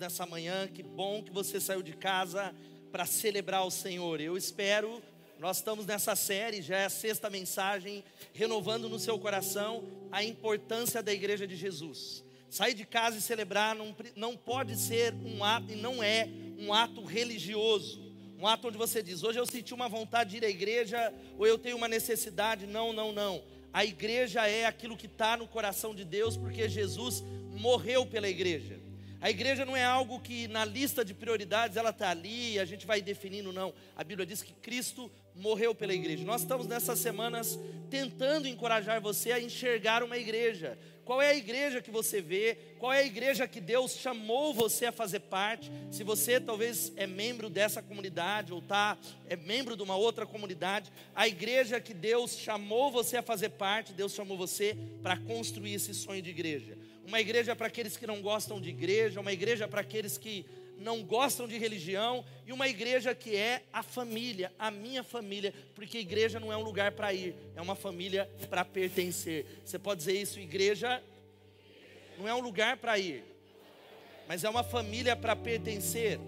[0.00, 0.66] nessa manhã.
[0.66, 2.54] Que bom que você saiu de casa
[2.90, 4.20] para celebrar o Senhor.
[4.20, 5.00] Eu espero,
[5.38, 8.02] nós estamos nessa série, já é a sexta mensagem,
[8.32, 12.24] renovando no seu coração a importância da igreja de Jesus.
[12.48, 16.72] Sair de casa e celebrar não, não pode ser um ato, e não é um
[16.72, 18.02] ato religioso,
[18.36, 21.46] um ato onde você diz, hoje eu senti uma vontade de ir à igreja, ou
[21.46, 22.66] eu tenho uma necessidade.
[22.66, 23.42] Não, não, não.
[23.72, 28.79] A igreja é aquilo que está no coração de Deus, porque Jesus morreu pela igreja.
[29.20, 32.86] A igreja não é algo que na lista de prioridades ela está ali, a gente
[32.86, 33.74] vai definindo, não.
[33.94, 36.24] A Bíblia diz que Cristo morreu pela igreja.
[36.24, 37.58] Nós estamos nessas semanas
[37.90, 40.78] tentando encorajar você a enxergar uma igreja.
[41.04, 42.56] Qual é a igreja que você vê?
[42.78, 45.70] Qual é a igreja que Deus chamou você a fazer parte?
[45.90, 48.96] Se você talvez é membro dessa comunidade ou tá
[49.28, 53.92] é membro de uma outra comunidade, a igreja que Deus chamou você a fazer parte,
[53.92, 58.20] Deus chamou você para construir esse sonho de igreja uma igreja para aqueles que não
[58.20, 60.46] gostam de igreja, uma igreja para aqueles que
[60.78, 65.98] não gostam de religião, e uma igreja que é a família, a minha família, porque
[65.98, 69.44] igreja não é um lugar para ir, é uma família para pertencer.
[69.64, 71.02] Você pode dizer isso, igreja
[72.18, 73.22] não é um lugar para ir,
[74.26, 76.18] mas é uma família para pertencer.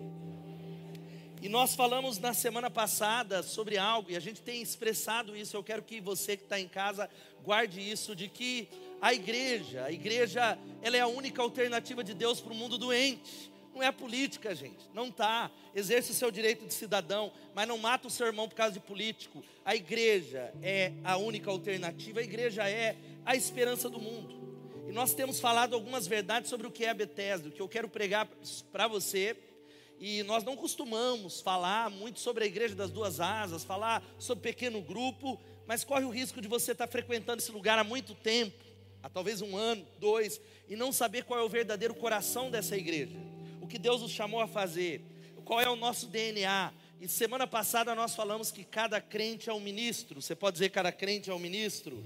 [1.41, 5.57] E nós falamos na semana passada sobre algo, e a gente tem expressado isso.
[5.57, 7.11] Eu quero que você que está em casa
[7.42, 8.69] guarde isso: de que
[9.03, 9.84] a igreja.
[9.84, 13.50] A igreja, ela é a única alternativa de Deus para o mundo doente.
[13.75, 14.89] Não é política, gente.
[14.95, 15.50] Não tá.
[15.75, 18.80] Exerce o seu direito de cidadão, mas não mata o seu irmão por causa de
[18.80, 19.42] político.
[19.64, 22.20] A igreja é a única alternativa.
[22.20, 24.41] A igreja é a esperança do mundo.
[24.89, 27.69] E nós temos falado algumas verdades sobre o que é a Bethesda, o que eu
[27.69, 28.28] quero pregar
[28.70, 29.36] para você.
[29.98, 34.80] E nós não costumamos falar muito sobre a igreja das duas asas, falar sobre pequeno
[34.80, 38.72] grupo, mas corre o risco de você estar frequentando esse lugar há muito tempo
[39.02, 43.18] há talvez um ano, dois, e não saber qual é o verdadeiro coração dessa igreja,
[43.61, 45.02] o que Deus nos chamou a fazer,
[45.45, 46.73] qual é o nosso DNA.
[47.01, 50.23] E semana passada nós falamos que cada crente é um ministro.
[50.23, 52.02] Você pode dizer cada crente é um ministro?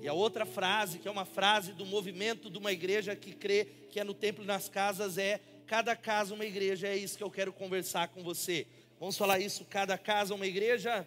[0.00, 3.66] E a outra frase, que é uma frase do movimento de uma igreja que crê
[3.90, 6.88] que é no templo e nas casas, é cada casa uma igreja.
[6.88, 8.66] É isso que eu quero conversar com você.
[8.98, 11.06] Vamos falar isso, cada casa uma igreja?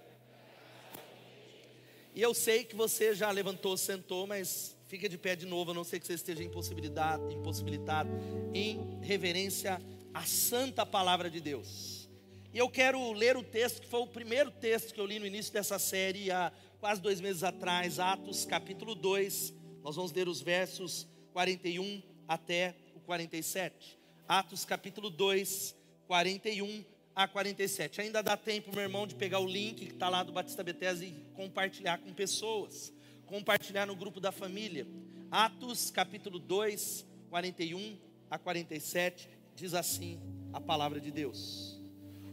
[2.17, 5.73] E eu sei que você já levantou, sentou, mas fica de pé de novo, a
[5.75, 8.09] não ser que você esteja impossibilitado, impossibilitado
[8.55, 9.79] em reverência
[10.11, 12.09] à santa palavra de Deus.
[12.51, 15.27] E eu quero ler o texto, que foi o primeiro texto que eu li no
[15.27, 19.53] início dessa série, há quase dois meses atrás, Atos capítulo 2.
[19.83, 23.95] Nós vamos ler os versos 41 até o 47.
[24.27, 25.75] Atos capítulo 2,
[26.07, 26.83] 41
[27.17, 28.00] a 47.
[28.00, 31.03] Ainda dá tempo, meu irmão, de pegar o link que está lá do Batista Bethesda
[31.03, 32.94] e compartilhar com pessoas,
[33.25, 34.85] compartilhar no grupo da família.
[35.31, 37.97] Atos capítulo 2, 41
[38.29, 40.22] a 47, diz assim
[40.53, 41.81] a palavra de Deus.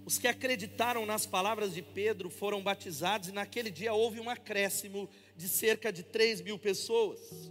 [0.05, 5.09] Os que acreditaram nas palavras de Pedro foram batizados, e naquele dia houve um acréscimo
[5.35, 7.51] de cerca de 3 mil pessoas.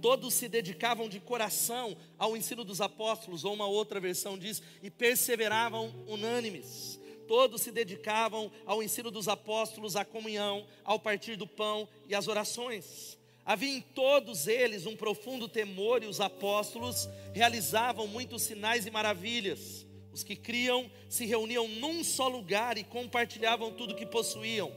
[0.00, 4.90] Todos se dedicavam de coração ao ensino dos apóstolos, ou uma outra versão diz, e
[4.90, 6.98] perseveravam unânimes.
[7.28, 12.28] Todos se dedicavam ao ensino dos apóstolos, à comunhão, ao partir do pão e às
[12.28, 13.18] orações.
[13.44, 19.86] Havia em todos eles um profundo temor, e os apóstolos realizavam muitos sinais e maravilhas.
[20.12, 24.72] Os que criam se reuniam num só lugar e compartilhavam tudo que possuíam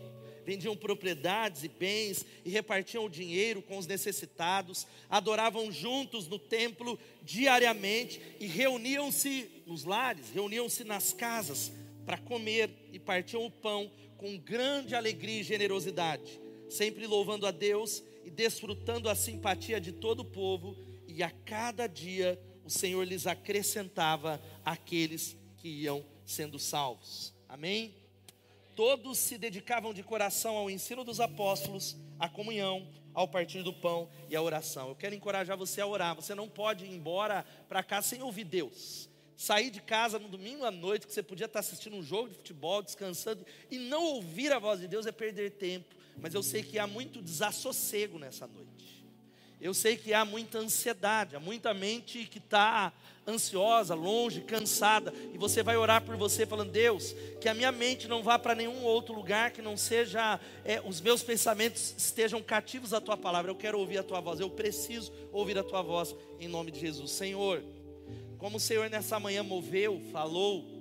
[0.46, 7.00] vendiam propriedades e bens e repartiam o dinheiro com os necessitados, adoravam juntos no templo
[7.22, 11.72] diariamente e reuniam-se nos lares, reuniam-se nas casas
[12.06, 16.40] para comer e partiam o pão com grande alegria e generosidade,
[16.70, 20.78] sempre louvando a Deus e desfrutando a simpatia de todo o povo,
[21.08, 27.34] e a cada dia o Senhor lhes acrescentava aqueles que iam sendo salvos.
[27.47, 28.03] Amém?
[28.75, 34.09] Todos se dedicavam de coração ao ensino dos apóstolos, à comunhão, ao partir do pão
[34.29, 34.90] e à oração.
[34.90, 36.16] Eu quero encorajar você a orar.
[36.16, 39.09] Você não pode ir embora para cá sem ouvir Deus.
[39.35, 42.35] Sair de casa no domingo à noite, que você podia estar assistindo um jogo de
[42.35, 45.96] futebol, descansando, e não ouvir a voz de Deus é perder tempo.
[46.17, 49.03] Mas eu sei que há muito desassossego nessa noite.
[49.64, 52.92] Eu sei que há muita ansiedade, há muita mente que está
[53.26, 58.06] ansiosa, longe, cansada, e você vai orar por você, falando: Deus, que a minha mente
[58.06, 62.94] não vá para nenhum outro lugar, que não seja, é, os meus pensamentos estejam cativos
[62.94, 63.50] à tua palavra.
[63.50, 66.82] Eu quero ouvir a tua voz, eu preciso ouvir a tua voz, em nome de
[66.82, 67.12] Jesus.
[67.12, 67.64] Senhor,
[68.38, 70.74] como o Senhor nessa manhã moveu, falou,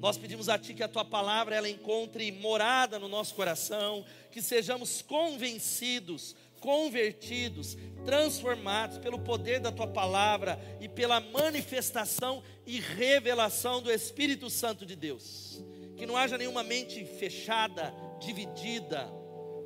[0.00, 4.42] nós pedimos a Ti que a Tua palavra ela encontre morada no nosso coração, que
[4.42, 7.76] sejamos convencidos convertidos,
[8.06, 14.96] transformados pelo poder da tua palavra e pela manifestação e revelação do Espírito Santo de
[14.96, 15.62] Deus.
[15.94, 19.06] Que não haja nenhuma mente fechada, dividida,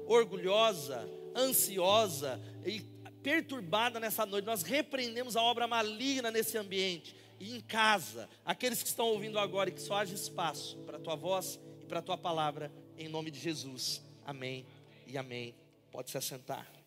[0.08, 2.80] orgulhosa, ansiosa e
[3.22, 4.44] perturbada nessa noite.
[4.46, 9.70] Nós repreendemos a obra maligna nesse ambiente e em casa, aqueles que estão ouvindo agora
[9.70, 13.06] e que só haja espaço para a tua voz e para a tua palavra, em
[13.06, 14.02] nome de Jesus.
[14.26, 14.66] Amém
[15.06, 15.54] e amém.
[15.92, 16.77] Pode se assentar.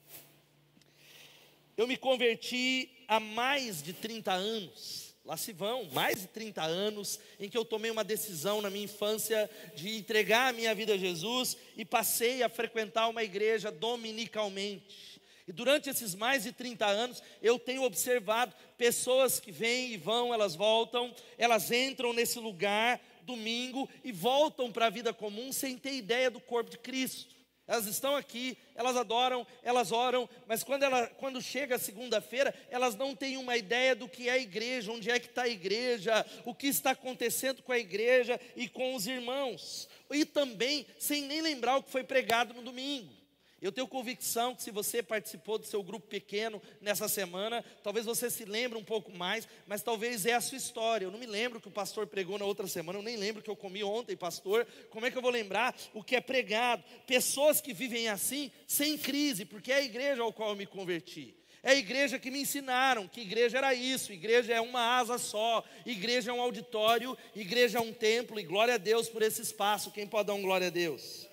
[1.78, 5.12] Eu me converti há mais de 30 anos.
[5.24, 8.86] Lá se vão, mais de 30 anos em que eu tomei uma decisão na minha
[8.86, 15.22] infância de entregar a minha vida a Jesus e passei a frequentar uma igreja dominicalmente.
[15.48, 20.34] E durante esses mais de 30 anos, eu tenho observado pessoas que vêm e vão,
[20.34, 25.94] elas voltam, elas entram nesse lugar domingo e voltam para a vida comum sem ter
[25.94, 27.41] ideia do corpo de Cristo.
[27.72, 32.98] Elas estão aqui, elas adoram, elas oram, mas quando, ela, quando chega a segunda-feira, elas
[32.98, 36.26] não têm uma ideia do que é a igreja, onde é que está a igreja,
[36.44, 39.88] o que está acontecendo com a igreja e com os irmãos.
[40.12, 43.21] E também sem nem lembrar o que foi pregado no domingo.
[43.62, 48.28] Eu tenho convicção que se você participou do seu grupo pequeno nessa semana, talvez você
[48.28, 51.06] se lembre um pouco mais, mas talvez é a sua história.
[51.06, 53.50] Eu não me lembro que o pastor pregou na outra semana, eu nem lembro que
[53.50, 54.66] eu comi ontem, pastor.
[54.90, 56.84] Como é que eu vou lembrar o que é pregado?
[57.06, 61.36] Pessoas que vivem assim, sem crise, porque é a igreja ao qual eu me converti.
[61.62, 65.64] É a igreja que me ensinaram que igreja era isso, igreja é uma asa só,
[65.86, 69.92] igreja é um auditório, igreja é um templo, e glória a Deus por esse espaço.
[69.92, 71.30] Quem pode dar um glória a Deus?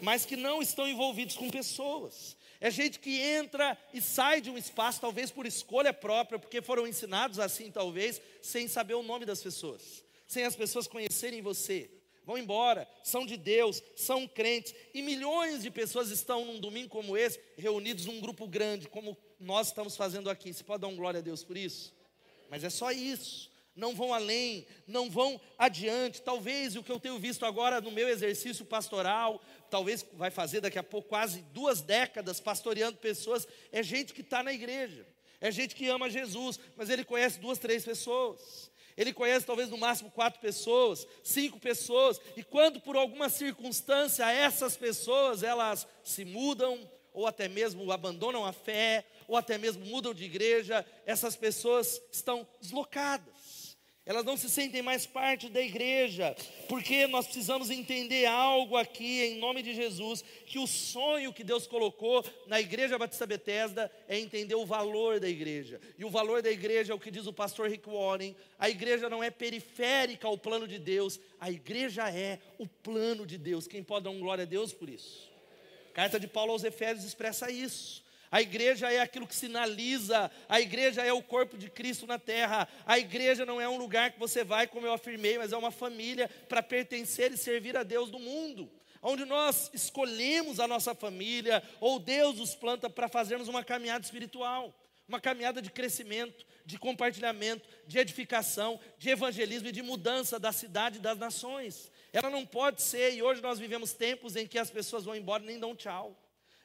[0.00, 2.36] Mas que não estão envolvidos com pessoas.
[2.60, 6.86] É gente que entra e sai de um espaço, talvez por escolha própria, porque foram
[6.86, 11.90] ensinados assim, talvez, sem saber o nome das pessoas, sem as pessoas conhecerem você.
[12.24, 17.16] Vão embora, são de Deus, são crentes, e milhões de pessoas estão num domingo como
[17.16, 20.52] esse, reunidos num grupo grande, como nós estamos fazendo aqui.
[20.52, 21.94] Você pode dar um glória a Deus por isso?
[22.50, 23.49] Mas é só isso
[23.80, 26.20] não vão além, não vão adiante.
[26.20, 30.78] Talvez o que eu tenho visto agora no meu exercício pastoral, talvez vai fazer daqui
[30.78, 35.06] a pouco quase duas décadas pastoreando pessoas, é gente que está na igreja,
[35.40, 38.70] é gente que ama Jesus, mas ele conhece duas, três pessoas.
[38.96, 44.76] Ele conhece talvez no máximo quatro pessoas, cinco pessoas, e quando por alguma circunstância essas
[44.76, 46.78] pessoas elas se mudam,
[47.12, 52.46] ou até mesmo abandonam a fé, ou até mesmo mudam de igreja, essas pessoas estão
[52.60, 53.39] deslocadas
[54.10, 56.34] elas não se sentem mais parte da igreja,
[56.68, 61.64] porque nós precisamos entender algo aqui, em nome de Jesus, que o sonho que Deus
[61.64, 66.50] colocou na Igreja Batista Betesda é entender o valor da igreja, e o valor da
[66.50, 70.36] igreja é o que diz o pastor Rick Warren: a igreja não é periférica ao
[70.36, 73.68] plano de Deus, a igreja é o plano de Deus.
[73.68, 75.30] Quem pode dar um glória a Deus por isso?
[75.90, 78.02] A carta de Paulo aos Efésios expressa isso.
[78.30, 82.68] A igreja é aquilo que sinaliza, a igreja é o corpo de Cristo na terra.
[82.86, 85.72] A igreja não é um lugar que você vai, como eu afirmei, mas é uma
[85.72, 88.70] família para pertencer e servir a Deus do mundo.
[89.02, 94.78] Onde nós escolhemos a nossa família, ou Deus nos planta para fazermos uma caminhada espiritual,
[95.08, 100.98] uma caminhada de crescimento, de compartilhamento, de edificação, de evangelismo e de mudança da cidade
[100.98, 101.90] e das nações.
[102.12, 105.42] Ela não pode ser, e hoje nós vivemos tempos em que as pessoas vão embora
[105.42, 106.16] e nem dão tchau.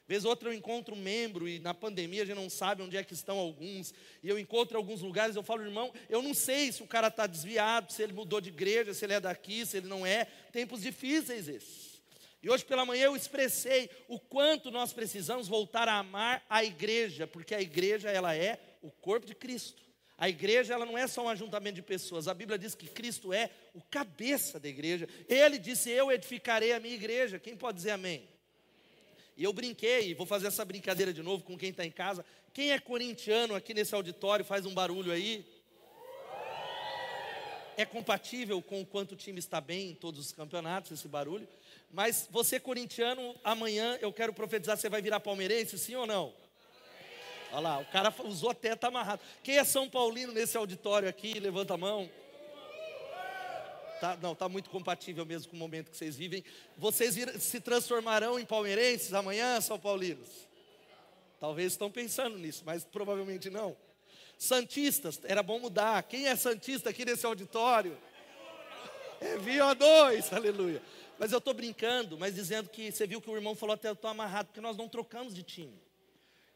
[0.08, 3.02] Vez outra eu encontro um membro e na pandemia a gente não sabe onde é
[3.02, 3.92] que estão alguns.
[4.22, 7.26] E eu encontro alguns lugares, eu falo, irmão, eu não sei se o cara está
[7.26, 10.26] desviado, se ele mudou de igreja, se ele é daqui, se ele não é.
[10.52, 12.00] Tempos difíceis esses.
[12.40, 17.26] E hoje pela manhã eu expressei o quanto nós precisamos voltar a amar a igreja,
[17.26, 19.82] porque a igreja ela é o corpo de Cristo.
[20.16, 22.28] A igreja ela não é só um ajuntamento de pessoas.
[22.28, 25.08] A Bíblia diz que Cristo é o cabeça da igreja.
[25.28, 27.40] Ele disse: "Eu edificarei a minha igreja".
[27.40, 28.35] Quem pode dizer amém?
[29.36, 32.24] E eu brinquei, vou fazer essa brincadeira de novo com quem está em casa.
[32.54, 35.44] Quem é corintiano aqui nesse auditório faz um barulho aí?
[37.76, 41.46] É compatível com o quanto o time está bem em todos os campeonatos, esse barulho.
[41.92, 46.32] Mas você, corintiano, amanhã eu quero profetizar, você vai virar palmeirense, sim ou não?
[47.52, 49.20] Olha lá, o cara usou até, está amarrado.
[49.42, 51.38] Quem é São Paulino nesse auditório aqui?
[51.38, 52.10] Levanta a mão.
[54.00, 56.44] Tá, não, está muito compatível mesmo com o momento que vocês vivem.
[56.76, 60.28] Vocês se transformarão em palmeirenses amanhã, São Paulinos?
[61.40, 63.76] Talvez estão pensando nisso, mas provavelmente não.
[64.38, 66.02] Santistas, era bom mudar.
[66.02, 67.96] Quem é Santista aqui nesse auditório?
[69.20, 70.82] É Via dois, aleluia.
[71.18, 73.94] Mas eu estou brincando, mas dizendo que você viu que o irmão falou até eu
[73.94, 75.80] estou amarrado, porque nós não trocamos de time.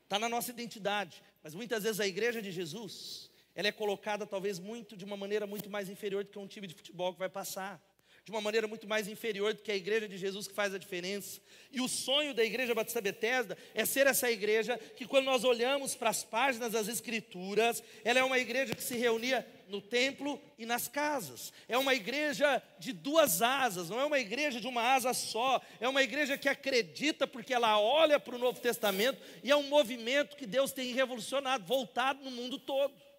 [0.05, 1.23] Está na nossa identidade.
[1.43, 5.47] Mas muitas vezes a igreja de Jesus ela é colocada talvez muito de uma maneira
[5.47, 7.81] muito mais inferior do que um time de futebol que vai passar.
[8.23, 10.79] de uma maneira muito mais inferior do que a igreja de Jesus que faz a
[10.79, 11.41] diferença.
[11.73, 15.95] E o sonho da igreja Batista Bethesda é ser essa igreja que quando nós olhamos
[15.95, 20.67] para as páginas das escrituras, ela é uma igreja que se reunia no templo e
[20.67, 21.53] nas casas.
[21.67, 25.61] É uma igreja de duas asas, não é uma igreja de uma asa só.
[25.81, 29.69] É uma igreja que acredita porque ela olha para o Novo Testamento e é um
[29.69, 33.10] movimento que Deus tem revolucionado, voltado no mundo todo.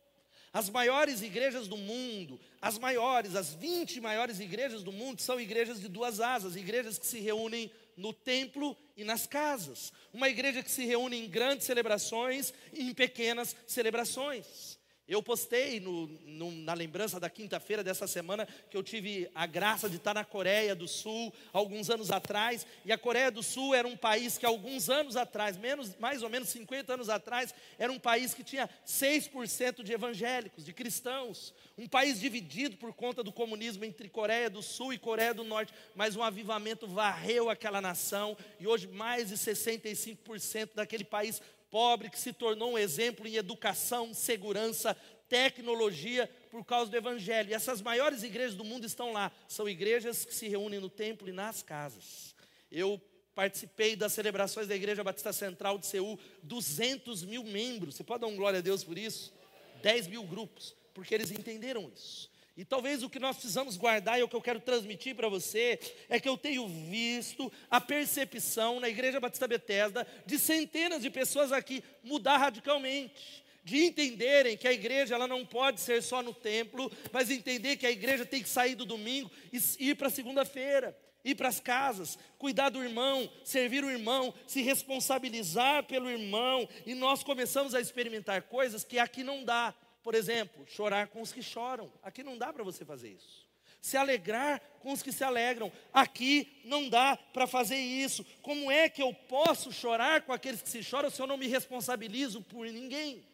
[0.53, 5.79] As maiores igrejas do mundo, as maiores, as 20 maiores igrejas do mundo são igrejas
[5.79, 9.93] de duas asas, igrejas que se reúnem no templo e nas casas.
[10.11, 14.80] Uma igreja que se reúne em grandes celebrações e em pequenas celebrações.
[15.11, 19.89] Eu postei no, no, na lembrança da quinta-feira dessa semana que eu tive a graça
[19.89, 22.65] de estar na Coreia do Sul alguns anos atrás.
[22.85, 26.29] E a Coreia do Sul era um país que alguns anos atrás, menos, mais ou
[26.29, 31.53] menos 50 anos atrás, era um país que tinha 6% de evangélicos, de cristãos.
[31.77, 35.73] Um país dividido por conta do comunismo entre Coreia do Sul e Coreia do Norte.
[35.93, 41.41] Mas um avivamento varreu aquela nação e hoje mais de 65% daquele país
[41.71, 44.95] pobre que se tornou um exemplo em educação, segurança,
[45.27, 47.49] tecnologia por causa do evangelho.
[47.49, 49.31] E essas maiores igrejas do mundo estão lá.
[49.47, 52.35] São igrejas que se reúnem no templo e nas casas.
[52.69, 53.01] Eu
[53.33, 57.95] participei das celebrações da Igreja Batista Central de Seul, 200 mil membros.
[57.95, 59.33] Você pode dar um glória a Deus por isso?
[59.81, 62.30] 10 mil grupos, porque eles entenderam isso.
[62.61, 65.79] E talvez o que nós precisamos guardar e o que eu quero transmitir para você
[66.07, 71.51] é que eu tenho visto a percepção na Igreja Batista Bethesda de centenas de pessoas
[71.51, 76.91] aqui mudar radicalmente, de entenderem que a igreja ela não pode ser só no templo,
[77.11, 81.35] mas entender que a igreja tem que sair do domingo e ir para segunda-feira ir
[81.35, 87.23] para as casas, cuidar do irmão, servir o irmão, se responsabilizar pelo irmão, e nós
[87.23, 89.73] começamos a experimentar coisas que aqui não dá.
[90.03, 91.91] Por exemplo, chorar com os que choram.
[92.01, 93.49] Aqui não dá para você fazer isso.
[93.79, 95.71] Se alegrar com os que se alegram.
[95.93, 98.25] Aqui não dá para fazer isso.
[98.41, 101.47] Como é que eu posso chorar com aqueles que se choram se eu não me
[101.47, 103.25] responsabilizo por ninguém?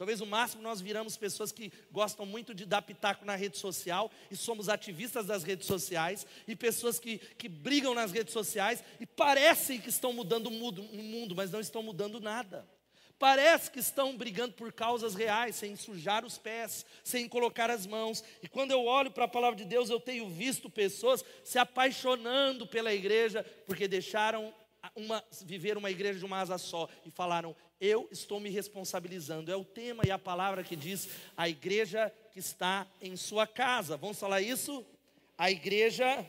[0.00, 4.10] Talvez o máximo nós viramos pessoas que gostam muito de dar pitaco na rede social
[4.30, 9.04] e somos ativistas das redes sociais e pessoas que, que brigam nas redes sociais e
[9.04, 12.66] parecem que estão mudando o mundo, mas não estão mudando nada.
[13.20, 18.24] Parece que estão brigando por causas reais, sem sujar os pés, sem colocar as mãos.
[18.42, 22.66] E quando eu olho para a palavra de Deus, eu tenho visto pessoas se apaixonando
[22.66, 24.54] pela igreja, porque deixaram
[24.96, 29.52] uma, viver uma igreja de uma asa só e falaram: Eu estou me responsabilizando.
[29.52, 33.98] É o tema e a palavra que diz a igreja que está em sua casa.
[33.98, 34.82] Vamos falar isso?
[35.36, 36.26] A igreja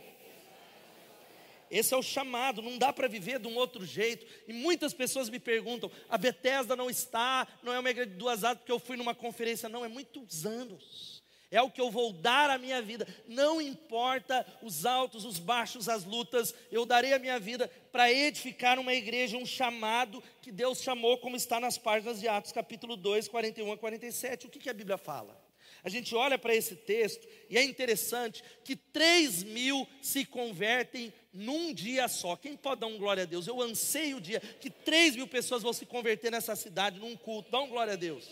[1.71, 4.25] esse é o chamado, não dá para viver de um outro jeito.
[4.45, 8.43] E muitas pessoas me perguntam: a Bethesda não está, não é uma igreja de duas
[8.43, 9.69] asas, porque eu fui numa conferência.
[9.69, 11.23] Não, é muitos anos.
[11.49, 13.07] É o que eu vou dar à minha vida.
[13.27, 18.79] Não importa os altos, os baixos, as lutas, eu darei a minha vida para edificar
[18.79, 23.27] uma igreja, um chamado que Deus chamou, como está nas páginas de Atos, capítulo 2,
[23.27, 24.47] 41 a 47.
[24.47, 25.37] O que, que a Bíblia fala?
[25.83, 31.73] A gente olha para esse texto e é interessante que 3 mil se convertem num
[31.73, 32.35] dia só.
[32.35, 33.47] Quem pode dar um glória a Deus?
[33.47, 37.51] Eu anseio o dia que 3 mil pessoas vão se converter nessa cidade num culto.
[37.51, 38.27] Dá um glória a Deus.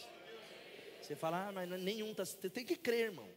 [1.02, 3.28] Você fala, ah, mas nenhum, tá, você tem que crer, irmão.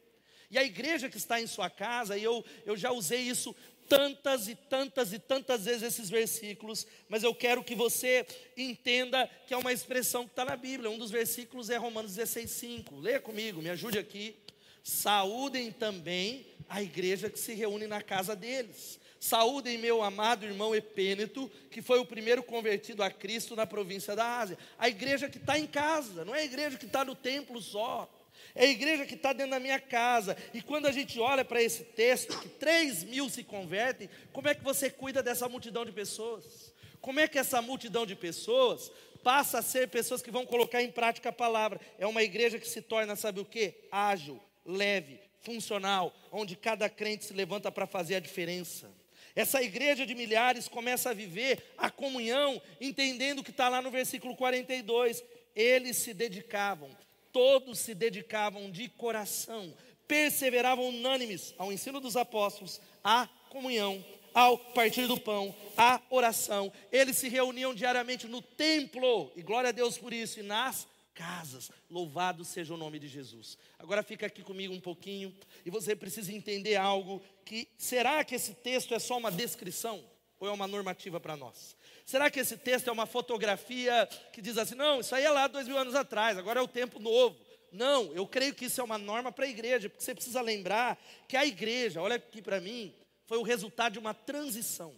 [0.51, 3.57] E a igreja que está em sua casa, e eu, eu já usei isso
[3.89, 8.27] tantas e tantas e tantas vezes esses versículos, mas eu quero que você
[8.57, 10.91] entenda que é uma expressão que está na Bíblia.
[10.91, 13.01] Um dos versículos é Romanos 16,5.
[13.01, 14.37] Leia comigo, me ajude aqui.
[14.83, 18.99] Saúdem também a igreja que se reúne na casa deles.
[19.23, 24.41] Saúdem meu amado irmão Epêneto, que foi o primeiro convertido a Cristo na província da
[24.41, 24.59] Ásia.
[24.77, 28.13] A igreja que está em casa, não é a igreja que está no templo só.
[28.53, 30.37] É a igreja que está dentro da minha casa.
[30.53, 34.57] E quando a gente olha para esse texto, que 3 mil se convertem, como é
[34.57, 36.75] que você cuida dessa multidão de pessoas?
[37.01, 38.91] Como é que essa multidão de pessoas
[39.23, 41.81] passa a ser pessoas que vão colocar em prática a palavra?
[41.97, 43.73] É uma igreja que se torna, sabe o que?
[43.89, 49.01] Ágil, leve, funcional, onde cada crente se levanta para fazer a diferença.
[49.35, 53.91] Essa igreja de milhares começa a viver a comunhão, entendendo o que está lá no
[53.91, 55.25] versículo 42.
[55.55, 56.91] Eles se dedicavam
[57.33, 59.75] todos se dedicavam de coração,
[60.07, 66.73] perseveravam unânimes ao ensino dos apóstolos, à comunhão, ao partir do pão, à oração.
[66.93, 71.71] Eles se reuniam diariamente no templo, e glória a Deus por isso, e nas casas.
[71.91, 73.59] Louvado seja o nome de Jesus.
[73.79, 75.35] Agora fica aqui comigo um pouquinho,
[75.65, 80.05] e você precisa entender algo que será que esse texto é só uma descrição
[80.39, 81.77] ou é uma normativa para nós?
[82.05, 85.47] Será que esse texto é uma fotografia que diz assim, não, isso aí é lá
[85.47, 87.39] dois mil anos atrás, agora é o tempo novo?
[87.71, 91.03] Não, eu creio que isso é uma norma para a igreja, porque você precisa lembrar
[91.27, 92.95] que a igreja, olha aqui para mim,
[93.25, 94.95] foi o resultado de uma transição.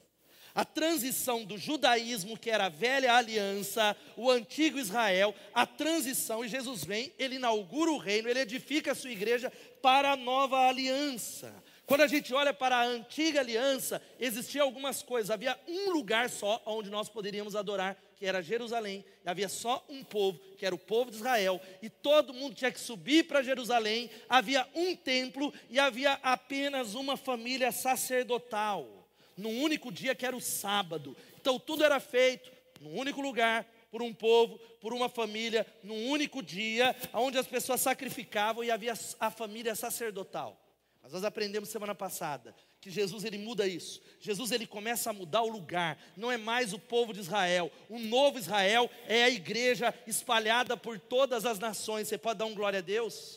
[0.52, 6.48] A transição do judaísmo, que era a velha aliança, o antigo Israel, a transição, e
[6.48, 11.54] Jesus vem, ele inaugura o reino, ele edifica a sua igreja para a nova aliança.
[11.86, 15.30] Quando a gente olha para a antiga aliança, existia algumas coisas.
[15.30, 19.04] Havia um lugar só onde nós poderíamos adorar, que era Jerusalém.
[19.24, 21.60] Havia só um povo, que era o povo de Israel.
[21.82, 24.10] E todo mundo tinha que subir para Jerusalém.
[24.28, 29.06] Havia um templo e havia apenas uma família sacerdotal.
[29.36, 31.14] Num único dia que era o sábado.
[31.38, 32.50] Então tudo era feito
[32.80, 37.80] num único lugar, por um povo, por uma família, num único dia, onde as pessoas
[37.80, 40.63] sacrificavam e havia a família sacerdotal.
[41.04, 44.00] Mas nós aprendemos semana passada que Jesus ele muda isso.
[44.18, 45.98] Jesus ele começa a mudar o lugar.
[46.16, 47.70] Não é mais o povo de Israel.
[47.90, 52.08] O novo Israel é a igreja espalhada por todas as nações.
[52.08, 53.36] Você pode dar um glória a Deus?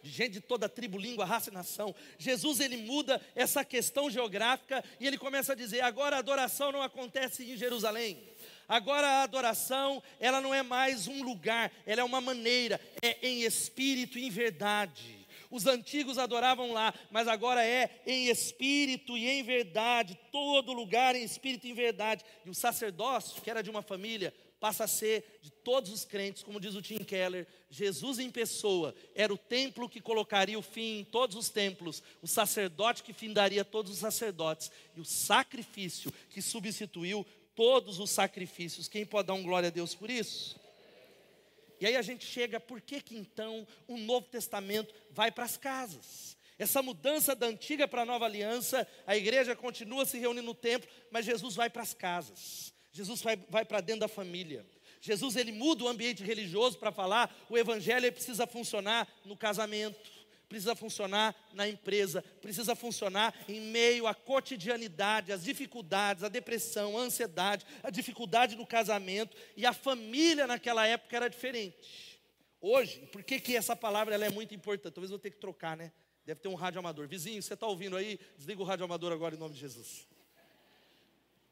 [0.00, 1.92] De gente de toda tribo, língua, raça e nação.
[2.18, 6.82] Jesus ele muda essa questão geográfica e ele começa a dizer: agora a adoração não
[6.82, 8.22] acontece em Jerusalém.
[8.68, 13.42] Agora a adoração, ela não é mais um lugar, ela é uma maneira, é em
[13.42, 15.23] espírito e em verdade.
[15.50, 21.22] Os antigos adoravam lá, mas agora é em espírito e em verdade, todo lugar em
[21.22, 22.24] espírito e em verdade.
[22.44, 24.32] E o sacerdócio, que era de uma família,
[24.64, 28.94] passa a ser de todos os crentes, como diz o Tim Keller, Jesus em pessoa
[29.14, 33.62] era o templo que colocaria o fim em todos os templos, o sacerdote que findaria
[33.62, 38.88] todos os sacerdotes, e o sacrifício que substituiu todos os sacrifícios.
[38.88, 40.58] Quem pode dar um glória a Deus por isso?
[41.84, 45.58] E aí a gente chega, por que que então o Novo Testamento vai para as
[45.58, 46.34] casas?
[46.58, 50.88] Essa mudança da antiga para a nova aliança, a igreja continua se reunindo no templo,
[51.10, 52.72] mas Jesus vai para as casas.
[52.90, 54.64] Jesus vai, vai para dentro da família.
[54.98, 60.00] Jesus ele muda o ambiente religioso para falar, o evangelho precisa funcionar no casamento
[60.48, 67.02] precisa funcionar na empresa, precisa funcionar em meio à cotidianidade, às dificuldades, à depressão, à
[67.02, 72.20] ansiedade, à dificuldade no casamento, e a família naquela época era diferente.
[72.60, 74.94] Hoje, por que, que essa palavra ela é muito importante?
[74.94, 75.92] Talvez eu ter que trocar, né?
[76.24, 77.06] Deve ter um rádio amador.
[77.06, 78.18] Vizinho, você está ouvindo aí?
[78.36, 80.06] Desliga o rádio amador agora em nome de Jesus.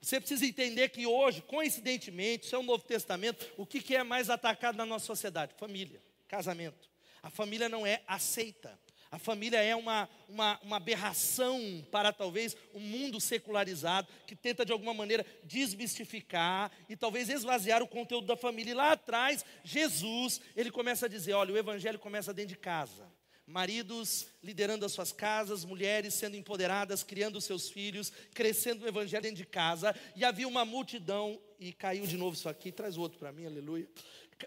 [0.01, 4.03] Você precisa entender que hoje, coincidentemente, isso é o Novo Testamento, o que, que é
[4.03, 5.55] mais atacado na nossa sociedade?
[5.57, 6.92] Família, casamento.
[7.23, 8.79] A família não é aceita.
[9.13, 14.65] A família é uma, uma, uma aberração para talvez o um mundo secularizado que tenta
[14.65, 18.71] de alguma maneira desmistificar e talvez esvaziar o conteúdo da família.
[18.71, 23.07] E lá atrás, Jesus, ele começa a dizer: olha, o evangelho começa dentro de casa.
[23.47, 29.37] Maridos liderando as suas casas, mulheres sendo empoderadas, criando seus filhos, crescendo no evangelho dentro
[29.37, 29.95] de casa.
[30.17, 33.45] E havia uma multidão, e caiu de novo isso aqui, traz o outro para mim,
[33.45, 33.87] aleluia.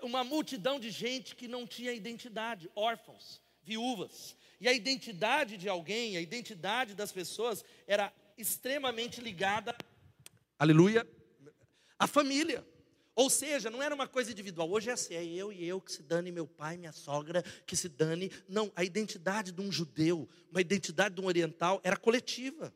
[0.01, 4.35] Uma multidão de gente que não tinha identidade, órfãos, viúvas.
[4.59, 9.75] E a identidade de alguém, a identidade das pessoas era extremamente ligada,
[10.57, 11.07] aleluia,
[11.97, 12.65] à família.
[13.15, 14.69] Ou seja, não era uma coisa individual.
[14.69, 17.75] Hoje é assim, é eu e eu que se dane, meu pai, minha sogra, que
[17.75, 18.29] se dane.
[18.47, 22.73] Não, a identidade de um judeu, uma identidade de um oriental era coletiva.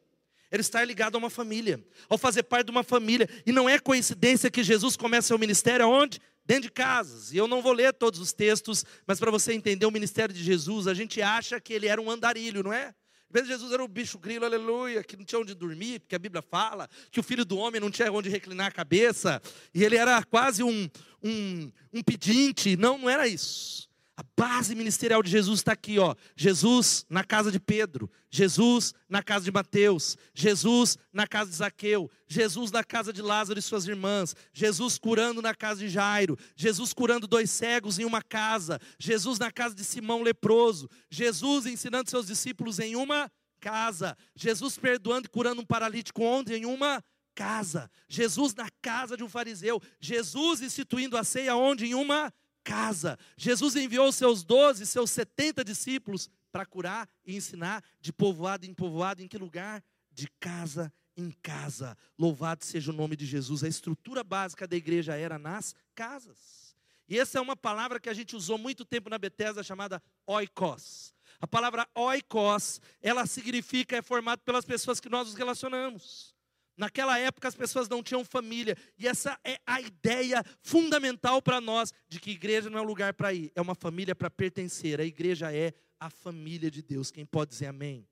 [0.49, 3.29] Era estar ligado a uma família, ao fazer parte de uma família.
[3.45, 6.21] E não é coincidência que Jesus começa seu ministério aonde?
[6.49, 7.31] Dentro de casas.
[7.31, 10.43] E eu não vou ler todos os textos, mas para você entender o ministério de
[10.43, 12.91] Jesus, a gente acha que ele era um andarilho, não é?
[13.29, 16.41] Vezes Jesus era um bicho grilo, aleluia, que não tinha onde dormir, porque a Bíblia
[16.41, 19.39] fala que o filho do homem não tinha onde reclinar a cabeça,
[19.71, 20.89] e ele era quase um,
[21.21, 22.75] um, um pedinte.
[22.75, 23.87] Não, não era isso.
[24.19, 26.13] A base ministerial de Jesus está aqui, ó.
[26.35, 32.11] Jesus na casa de Pedro, Jesus na casa de Mateus, Jesus na casa de Zaqueu,
[32.27, 36.91] Jesus na casa de Lázaro e suas irmãs, Jesus curando na casa de Jairo, Jesus
[36.91, 42.27] curando dois cegos em uma casa, Jesus na casa de Simão leproso, Jesus ensinando seus
[42.27, 47.01] discípulos em uma casa, Jesus perdoando e curando um paralítico onde em uma
[47.33, 52.48] casa, Jesus na casa de um fariseu, Jesus instituindo a ceia onde em uma casa.
[53.37, 59.21] Jesus enviou seus doze, seus setenta discípulos para curar e ensinar de povoado em povoado,
[59.21, 59.83] em que lugar?
[60.11, 61.97] De casa em casa.
[62.17, 63.63] Louvado seja o nome de Jesus.
[63.63, 66.75] A estrutura básica da igreja era nas casas.
[67.07, 71.13] E essa é uma palavra que a gente usou muito tempo na Bethesda chamada oikos.
[71.41, 76.35] A palavra oikos, ela significa é formado pelas pessoas que nós nos relacionamos.
[76.79, 81.93] Naquela época as pessoas não tinham família, e essa é a ideia fundamental para nós
[82.07, 85.01] de que igreja não é um lugar para ir, é uma família para pertencer.
[85.01, 87.11] A igreja é a família de Deus.
[87.11, 88.07] Quem pode dizer amém?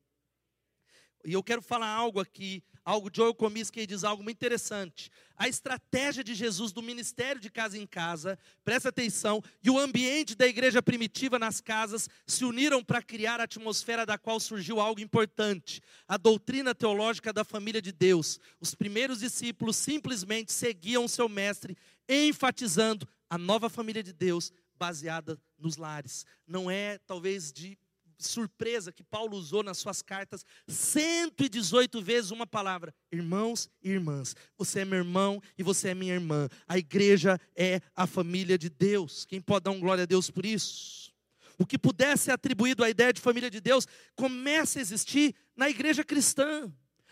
[1.27, 5.11] E eu quero falar algo aqui, algo, Joel Comiskey diz algo muito interessante.
[5.35, 10.35] A estratégia de Jesus do ministério de casa em casa, presta atenção, e o ambiente
[10.35, 15.01] da igreja primitiva nas casas se uniram para criar a atmosfera da qual surgiu algo
[15.01, 18.39] importante, a doutrina teológica da família de Deus.
[18.61, 21.75] Os primeiros discípulos simplesmente seguiam seu mestre,
[22.07, 26.25] enfatizando a nova família de Deus baseada nos lares.
[26.47, 27.77] Não é talvez de
[28.17, 34.35] surpresa que Paulo usou nas suas cartas 118 vezes uma palavra: irmãos e irmãs.
[34.57, 36.47] Você é meu irmão e você é minha irmã.
[36.67, 39.25] A igreja é a família de Deus.
[39.25, 41.13] Quem pode dar um glória a Deus por isso?
[41.57, 45.69] O que pudesse ser atribuído à ideia de família de Deus começa a existir na
[45.69, 46.71] igreja cristã.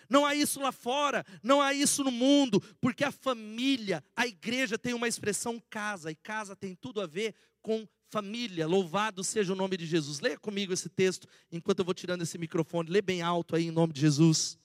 [0.10, 4.78] Não há isso lá fora, não há isso no mundo, porque a família, a igreja
[4.78, 8.68] tem uma expressão casa, e casa tem tudo a ver com família.
[8.68, 10.20] Louvado seja o nome de Jesus.
[10.20, 12.90] Leia comigo esse texto enquanto eu vou tirando esse microfone.
[12.90, 14.58] Lê bem alto aí em nome de Jesus.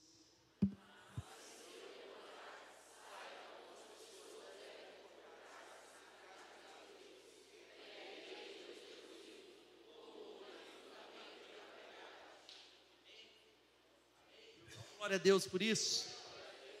[14.97, 16.07] Glória a Deus por isso.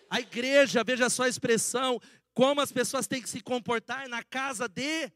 [0.09, 1.99] A igreja, veja só a expressão,
[2.33, 5.11] como as pessoas têm que se comportar na casa de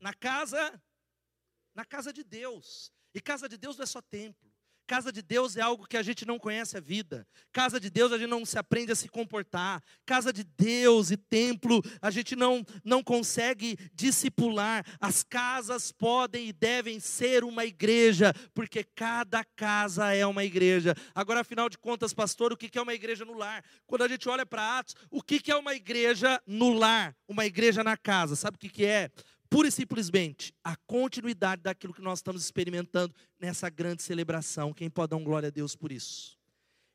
[0.00, 0.82] na casa,
[1.74, 2.92] na casa de Deus.
[3.14, 4.52] E casa de Deus não é só templo.
[4.86, 7.26] Casa de Deus é algo que a gente não conhece a vida.
[7.52, 9.82] Casa de Deus a gente não se aprende a se comportar.
[10.04, 14.86] Casa de Deus e templo a gente não não consegue discipular.
[15.00, 20.94] As casas podem e devem ser uma igreja, porque cada casa é uma igreja.
[21.12, 23.64] Agora, afinal de contas, pastor, o que é uma igreja no lar?
[23.86, 27.16] Quando a gente olha para Atos, o que é uma igreja no lar?
[27.26, 28.36] Uma igreja na casa.
[28.36, 29.10] Sabe o que é?
[29.56, 34.70] Pura e simplesmente a continuidade daquilo que nós estamos experimentando nessa grande celebração.
[34.70, 36.38] Quem pode dar um glória a Deus por isso?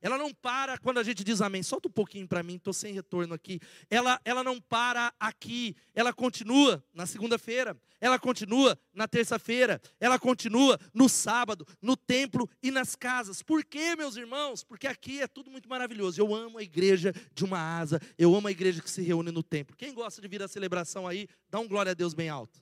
[0.02, 1.62] Ela não para quando a gente diz amém.
[1.62, 3.60] Solta um pouquinho para mim, estou sem retorno aqui.
[3.90, 5.76] Ela, ela não para aqui.
[5.94, 7.80] Ela continua na segunda-feira.
[8.00, 9.80] Ela continua na terça-feira.
[10.00, 13.44] Ela continua no sábado, no templo e nas casas.
[13.44, 14.64] Por quê, meus irmãos?
[14.64, 16.20] Porque aqui é tudo muito maravilhoso.
[16.20, 18.02] Eu amo a igreja de uma asa.
[18.18, 19.76] Eu amo a igreja que se reúne no templo.
[19.78, 22.60] Quem gosta de vir à celebração aí, dá um glória a Deus bem alto.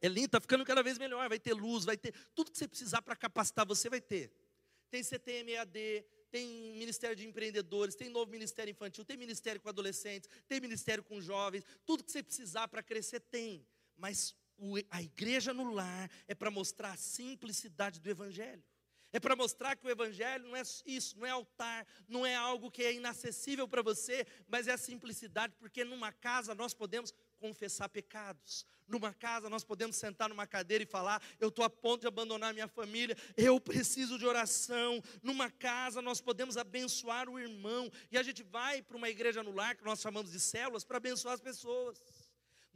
[0.00, 1.28] É lindo, está ficando cada vez melhor.
[1.28, 4.30] Vai ter luz, vai ter tudo que você precisar para capacitar você, vai ter
[4.90, 10.60] tem CTMAD, tem Ministério de Empreendedores, tem novo Ministério Infantil, tem Ministério com adolescentes, tem
[10.60, 13.66] Ministério com jovens, tudo que você precisar para crescer tem.
[13.96, 14.34] Mas
[14.90, 18.62] a igreja no lar é para mostrar a simplicidade do Evangelho.
[19.12, 22.70] É para mostrar que o Evangelho não é isso, não é altar, não é algo
[22.70, 27.88] que é inacessível para você, mas é a simplicidade, porque numa casa nós podemos confessar
[27.88, 28.66] pecados.
[28.86, 32.54] Numa casa, nós podemos sentar numa cadeira e falar: Eu estou a ponto de abandonar
[32.54, 35.02] minha família, eu preciso de oração.
[35.22, 37.90] Numa casa, nós podemos abençoar o irmão.
[38.12, 40.98] E a gente vai para uma igreja no lar, que nós chamamos de células, para
[40.98, 42.00] abençoar as pessoas.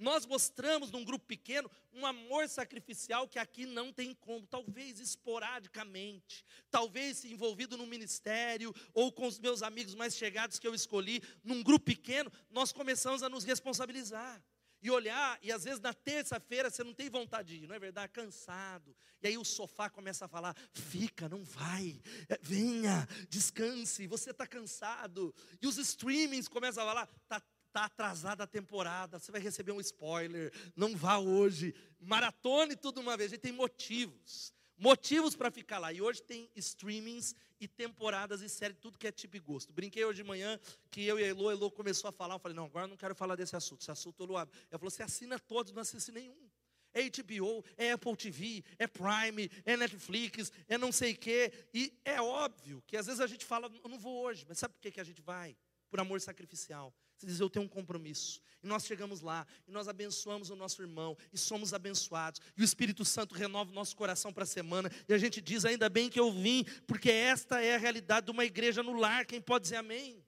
[0.01, 6.45] Nós mostramos num grupo pequeno um amor sacrificial que aqui não tem como, talvez esporadicamente,
[6.71, 11.63] talvez envolvido no ministério ou com os meus amigos mais chegados que eu escolhi, num
[11.63, 14.43] grupo pequeno, nós começamos a nos responsabilizar
[14.83, 17.79] e olhar, e às vezes na terça-feira você não tem vontade de ir, não é
[17.79, 18.13] verdade?
[18.13, 18.97] Cansado.
[19.23, 24.47] E aí o sofá começa a falar: fica, não vai, é, venha, descanse, você está
[24.47, 25.35] cansado.
[25.61, 29.81] E os streamings começam a falar: está tá atrasada a temporada, você vai receber um
[29.81, 31.75] spoiler, não vá hoje.
[32.01, 35.93] Maratone tudo uma vez, a gente tem motivos motivos para ficar lá.
[35.93, 39.73] E hoje tem streamings e temporadas e séries, tudo que é tipo e gosto.
[39.73, 40.59] Brinquei hoje de manhã
[40.91, 43.15] que eu e a Elo, a começou a falar, eu falei, não, agora não quero
[43.15, 44.59] falar desse assunto, esse assunto eu não abro.
[44.71, 46.49] Ela falou, você assina todos, não assiste nenhum.
[46.93, 51.53] É HBO, é Apple TV, é Prime, é Netflix, é não sei o quê.
[51.73, 54.75] E é óbvio que às vezes a gente fala, eu não vou hoje, mas sabe
[54.75, 55.57] por que, que a gente vai?
[55.89, 56.93] Por amor sacrificial.
[57.21, 58.41] Você diz, eu tenho um compromisso.
[58.63, 62.41] E nós chegamos lá, e nós abençoamos o nosso irmão, e somos abençoados.
[62.57, 64.91] E o Espírito Santo renova o nosso coração para a semana.
[65.07, 68.33] E a gente diz, ainda bem que eu vim, porque esta é a realidade de
[68.33, 69.27] uma igreja no lar.
[69.27, 70.25] Quem pode dizer amém?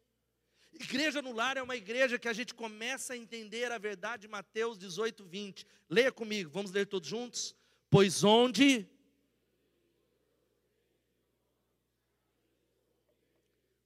[0.75, 4.29] Igreja no lar é uma igreja que a gente começa a entender a verdade de
[4.29, 5.67] Mateus 18, 20.
[5.89, 7.57] Leia comigo, vamos ler todos juntos?
[7.89, 8.87] Pois onde.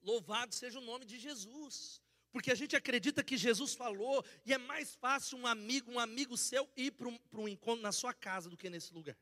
[0.03, 2.05] Louvado seja o nome de Jesus.
[2.37, 6.37] Porque a gente acredita que Jesus falou e é mais fácil um amigo, um amigo
[6.37, 9.17] seu ir para um, encontro na sua casa do que nesse lugar.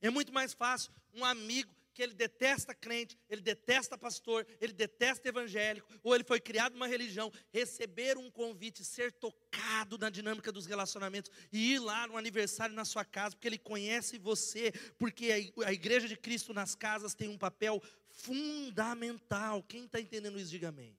[0.00, 5.28] É muito mais fácil um amigo que ele detesta crente, ele detesta pastor, ele detesta
[5.28, 10.64] evangélico, ou ele foi criado numa religião, receber um convite, ser tocado na dinâmica dos
[10.64, 15.72] relacionamentos e ir lá no aniversário na sua casa, porque ele conhece você, porque a
[15.74, 19.62] igreja de Cristo nas casas tem um papel fundamental.
[19.64, 20.96] Quem está entendendo isso, diga amém.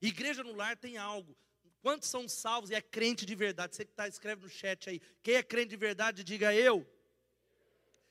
[0.00, 1.36] Igreja no lar tem algo.
[1.80, 3.74] Quantos são salvos e é crente de verdade?
[3.74, 5.00] Você que está, escreve no chat aí.
[5.22, 6.86] Quem é crente de verdade, diga eu.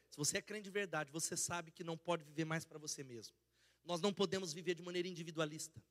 [0.09, 3.03] Se você é crente de verdade, você sabe que não pode viver mais para você
[3.03, 3.35] mesmo.
[3.83, 5.81] Nós não podemos viver de maneira individualista.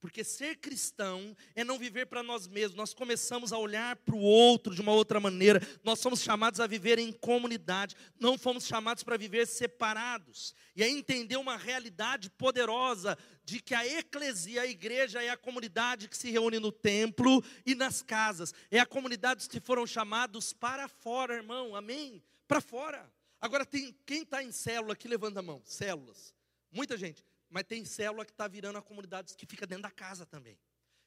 [0.00, 2.74] Porque ser cristão é não viver para nós mesmos.
[2.74, 5.60] Nós começamos a olhar para o outro de uma outra maneira.
[5.84, 7.94] Nós somos chamados a viver em comunidade.
[8.18, 10.54] Não fomos chamados para viver separados.
[10.74, 16.08] E a entender uma realidade poderosa de que a eclesia, a igreja, é a comunidade
[16.08, 18.54] que se reúne no templo e nas casas.
[18.70, 21.76] É a comunidade que foram chamados para fora, irmão.
[21.76, 22.22] Amém?
[22.48, 23.12] Para fora.
[23.38, 25.60] Agora, tem quem está em célula aqui, levanta a mão.
[25.66, 26.34] Células.
[26.72, 27.22] Muita gente.
[27.50, 30.56] Mas tem célula que está virando a comunidade que fica dentro da casa também.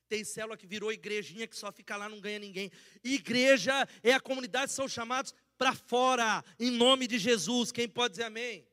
[0.09, 2.69] Tem célula que virou igrejinha que só fica lá, não ganha ninguém.
[3.01, 7.71] Igreja é a comunidade, são chamados para fora, em nome de Jesus.
[7.71, 8.67] Quem pode dizer amém?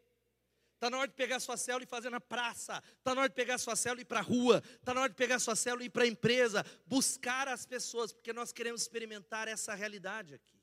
[0.74, 2.82] Está na hora de pegar sua célula e fazer na praça.
[2.98, 4.62] Está na hora de pegar sua célula e ir para a rua.
[4.76, 6.64] Está na hora de pegar sua célula e ir para a empresa.
[6.86, 10.58] Buscar as pessoas, porque nós queremos experimentar essa realidade aqui.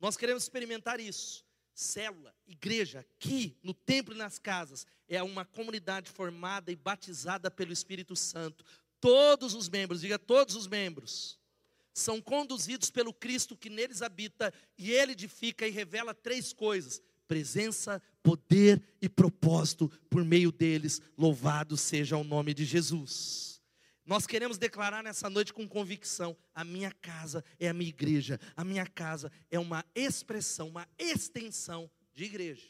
[0.00, 1.44] Nós queremos experimentar isso
[1.80, 7.72] célula, igreja, aqui no templo e nas casas, é uma comunidade formada e batizada pelo
[7.72, 8.64] Espírito Santo.
[9.00, 11.38] Todos os membros, diga todos os membros,
[11.94, 18.00] são conduzidos pelo Cristo que neles habita e ele edifica e revela três coisas: presença,
[18.22, 21.00] poder e propósito por meio deles.
[21.16, 23.49] Louvado seja o nome de Jesus.
[24.10, 28.64] Nós queremos declarar nessa noite com convicção: a minha casa é a minha igreja, a
[28.64, 32.66] minha casa é uma expressão, uma extensão de igreja.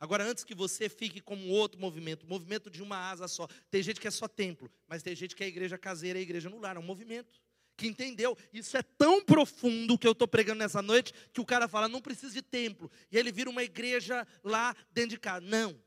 [0.00, 3.46] Agora, antes que você fique como outro movimento, movimento de uma asa só.
[3.70, 6.50] Tem gente que é só templo, mas tem gente que é igreja caseira e igreja
[6.50, 7.40] no lar, é um movimento.
[7.76, 8.36] Que entendeu?
[8.52, 12.00] Isso é tão profundo que eu estou pregando nessa noite que o cara fala: não
[12.00, 12.90] precisa de templo.
[13.12, 15.46] E ele vira uma igreja lá dentro de casa.
[15.46, 15.80] Não.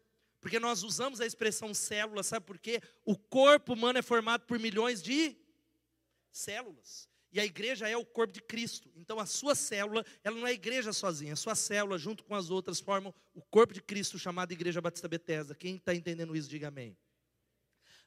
[0.44, 2.82] Porque nós usamos a expressão célula, sabe por quê?
[3.06, 5.38] O corpo humano é formado por milhões de
[6.34, 7.08] células.
[7.32, 8.92] E a igreja é o corpo de Cristo.
[8.94, 11.32] Então a sua célula, ela não é igreja sozinha.
[11.32, 15.08] A sua célula, junto com as outras, formam o corpo de Cristo, chamado Igreja Batista
[15.08, 15.56] Betesda.
[15.56, 16.98] Quem está entendendo isso, diga amém.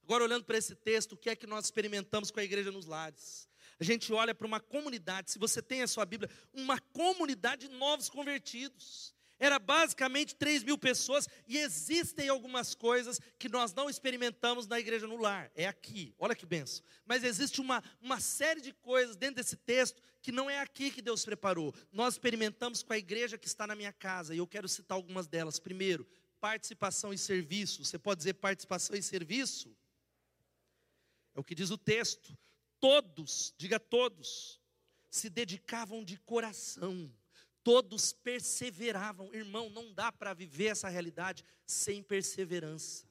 [0.03, 2.85] Agora, olhando para esse texto, o que é que nós experimentamos com a igreja nos
[2.85, 3.49] lares?
[3.81, 7.75] A gente olha para uma comunidade, se você tem a sua Bíblia, uma comunidade de
[7.75, 9.15] novos convertidos.
[9.38, 15.07] Era basicamente 3 mil pessoas e existem algumas coisas que nós não experimentamos na igreja
[15.07, 15.51] no lar.
[15.55, 16.83] É aqui, olha que benção.
[17.05, 21.03] Mas existe uma, uma série de coisas dentro desse texto que não é aqui que
[21.03, 21.75] Deus preparou.
[21.92, 25.27] Nós experimentamos com a igreja que está na minha casa e eu quero citar algumas
[25.27, 25.59] delas.
[25.59, 26.07] Primeiro,
[26.40, 27.85] participação e serviço.
[27.85, 29.77] Você pode dizer participação e serviço?
[31.35, 32.37] É o que diz o texto.
[32.81, 34.61] Todos, diga todos,
[35.11, 37.12] se dedicavam de coração
[37.66, 39.35] todos perseveravam.
[39.35, 43.05] Irmão, não dá para viver essa realidade sem perseverança.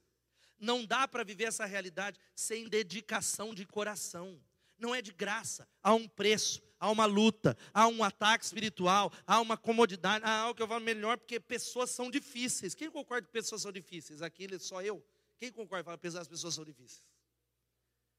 [0.58, 4.42] Não dá para viver essa realidade sem dedicação de coração.
[4.78, 9.42] Não é de graça, há um preço, há uma luta, há um ataque espiritual, há
[9.42, 12.74] uma comodidade, há algo que eu falo melhor, porque pessoas são difíceis.
[12.74, 14.22] Quem concorda que pessoas são difíceis?
[14.22, 15.06] Aqui só eu.
[15.38, 17.04] Quem concorda que as pessoas são difíceis?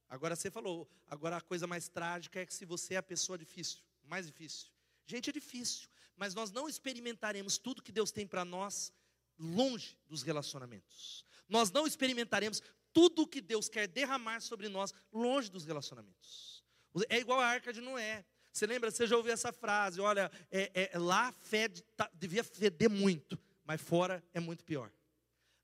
[0.06, 3.38] Agora você falou, agora a coisa mais trágica é que se você é a pessoa
[3.38, 4.68] difícil, mais difícil.
[5.06, 8.92] Gente, é difícil mas nós não experimentaremos tudo que Deus tem para nós
[9.38, 11.24] longe dos relacionamentos.
[11.48, 16.64] Nós não experimentaremos tudo que Deus quer derramar sobre nós longe dos relacionamentos.
[17.08, 18.24] É igual a arca de Noé.
[18.50, 18.90] Você lembra?
[18.90, 20.00] Você já ouviu essa frase?
[20.00, 24.90] Olha, é, é, lá fede, tá, devia feder muito, mas fora é muito pior.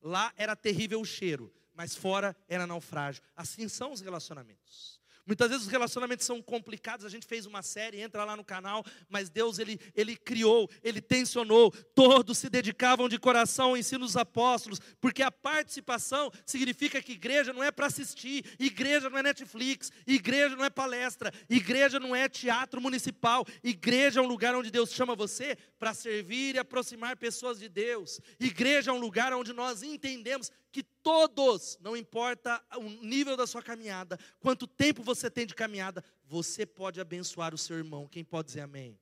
[0.03, 3.23] Lá era terrível o cheiro, mas fora era naufrágio.
[3.35, 5.01] Assim são os relacionamentos.
[5.25, 8.85] Muitas vezes os relacionamentos são complicados, a gente fez uma série, entra lá no canal,
[9.09, 14.17] mas Deus ele, ele criou, ele tensionou, todos se dedicavam de coração ao ensino dos
[14.17, 19.93] apóstolos, porque a participação significa que igreja não é para assistir, igreja não é Netflix,
[20.07, 24.93] igreja não é palestra, igreja não é teatro municipal, igreja é um lugar onde Deus
[24.93, 28.21] chama você para servir e aproximar pessoas de Deus.
[28.41, 33.63] Igreja é um lugar onde nós entendemos que todos, não importa o nível da sua
[33.63, 38.09] caminhada, quanto tempo você tem de caminhada, você pode abençoar o seu irmão.
[38.09, 38.99] Quem pode dizer amém?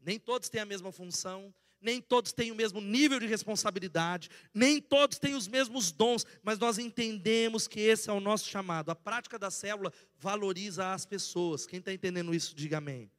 [0.00, 4.80] Nem todos têm a mesma função, nem todos têm o mesmo nível de responsabilidade, nem
[4.80, 8.90] todos têm os mesmos dons, mas nós entendemos que esse é o nosso chamado.
[8.90, 11.66] A prática da célula valoriza as pessoas.
[11.66, 13.10] Quem está entendendo isso, diga amém.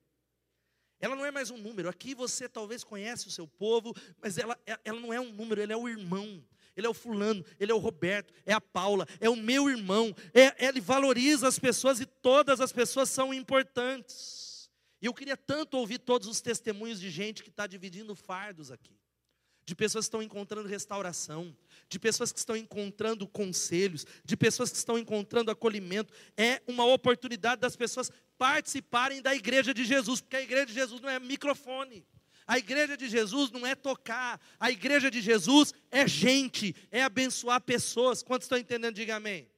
[0.99, 1.87] Ela não é mais um número.
[1.87, 5.71] Aqui você talvez conhece o seu povo, mas ela, ela não é um número, ele
[5.71, 6.43] é o irmão
[6.77, 10.15] ele é o fulano, ele é o Roberto, é a Paula, é o meu irmão.
[10.33, 14.69] É, ele valoriza as pessoas e todas as pessoas são importantes.
[15.01, 18.97] E eu queria tanto ouvir todos os testemunhos de gente que está dividindo fardos aqui
[19.67, 21.53] de pessoas que estão encontrando restauração,
[21.89, 26.13] de pessoas que estão encontrando conselhos, de pessoas que estão encontrando acolhimento.
[26.37, 31.01] É uma oportunidade das pessoas participarem da igreja de Jesus, porque a igreja de Jesus
[31.01, 32.05] não é microfone.
[32.47, 37.59] A igreja de Jesus não é tocar, a igreja de Jesus é gente, é abençoar
[37.59, 38.23] pessoas.
[38.23, 38.95] Quantos estão entendendo?
[38.95, 39.49] Diga amém.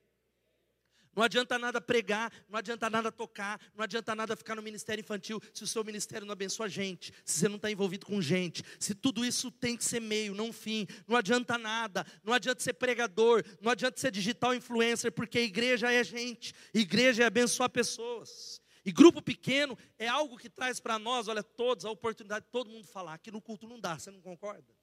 [1.15, 5.41] Não adianta nada pregar, não adianta nada tocar, não adianta nada ficar no ministério infantil
[5.53, 8.95] se o seu ministério não abençoa gente, se você não está envolvido com gente, se
[8.95, 10.87] tudo isso tem que ser meio, não fim.
[11.07, 15.91] Não adianta nada, não adianta ser pregador, não adianta ser digital influencer, porque a igreja
[15.91, 18.61] é gente, igreja é abençoar pessoas.
[18.85, 22.69] E grupo pequeno é algo que traz para nós, olha, todos, a oportunidade de todo
[22.69, 23.13] mundo falar.
[23.13, 24.73] Aqui no culto não dá, você não concorda?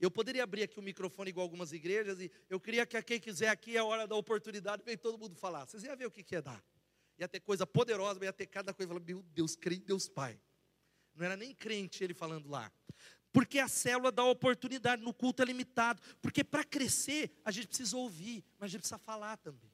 [0.00, 3.48] Eu poderia abrir aqui o microfone igual algumas igrejas e eu queria que quem quiser
[3.48, 5.66] aqui, é a hora da oportunidade, vem todo mundo falar.
[5.66, 6.62] Vocês iam ver o que, que ia dar.
[7.16, 10.38] Ia ter coisa poderosa, ia ter cada coisa meu Deus, em Deus Pai.
[11.14, 12.72] Não era nem crente ele falando lá.
[13.32, 16.02] Porque a célula dá oportunidade, no culto é limitado.
[16.20, 19.73] Porque para crescer, a gente precisa ouvir, mas a gente precisa falar também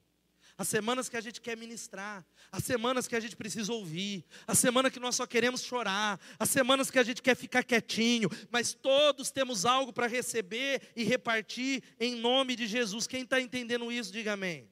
[0.61, 4.53] as semanas que a gente quer ministrar, as semanas que a gente precisa ouvir, a
[4.53, 8.71] semana que nós só queremos chorar, as semanas que a gente quer ficar quietinho, mas
[8.71, 13.07] todos temos algo para receber e repartir em nome de Jesus.
[13.07, 14.69] Quem está entendendo isso, diga amém.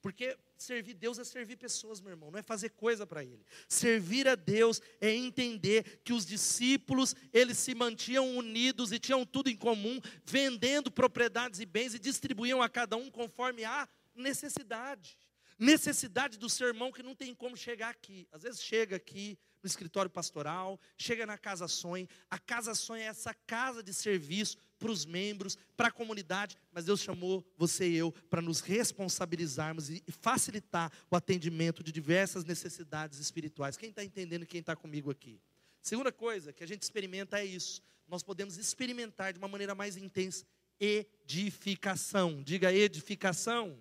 [0.00, 3.44] Porque servir Deus é servir pessoas, meu irmão, não é fazer coisa para Ele.
[3.68, 9.50] Servir a Deus é entender que os discípulos, eles se mantinham unidos e tinham tudo
[9.50, 15.18] em comum, vendendo propriedades e bens e distribuíam a cada um conforme a necessidade.
[15.58, 18.26] Necessidade do seu irmão que não tem como chegar aqui.
[18.32, 22.06] Às vezes chega aqui no escritório pastoral, chega na Casa Sonho.
[22.28, 26.84] A Casa Sonho é essa casa de serviço para os membros, para a comunidade, mas
[26.84, 33.18] Deus chamou você e eu para nos responsabilizarmos e facilitar o atendimento de diversas necessidades
[33.18, 33.76] espirituais.
[33.76, 35.40] Quem está entendendo quem está comigo aqui?
[35.80, 37.80] Segunda coisa que a gente experimenta é isso.
[38.06, 40.44] Nós podemos experimentar de uma maneira mais intensa
[40.78, 42.42] edificação.
[42.42, 43.78] Diga edificação.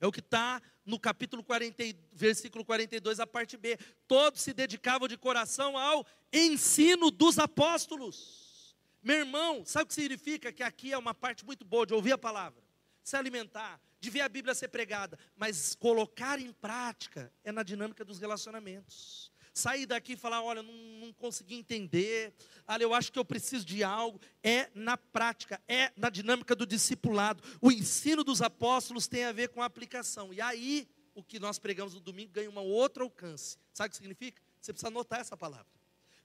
[0.00, 3.78] É o que está no capítulo 40, versículo 42, a parte B.
[4.06, 8.76] Todos se dedicavam de coração ao ensino dos apóstolos.
[9.02, 10.52] Meu irmão, sabe o que significa?
[10.52, 12.62] Que aqui é uma parte muito boa de ouvir a palavra,
[13.02, 18.04] se alimentar, de ver a Bíblia ser pregada, mas colocar em prática é na dinâmica
[18.04, 22.34] dos relacionamentos sair daqui e falar: olha, não, não consegui entender,
[22.66, 24.20] olha, eu acho que eu preciso de algo.
[24.42, 27.42] É na prática, é na dinâmica do discipulado.
[27.62, 30.34] O ensino dos apóstolos tem a ver com a aplicação.
[30.34, 33.56] E aí, o que nós pregamos no domingo ganha um outro alcance.
[33.72, 34.42] Sabe o que significa?
[34.60, 35.66] Você precisa anotar essa palavra.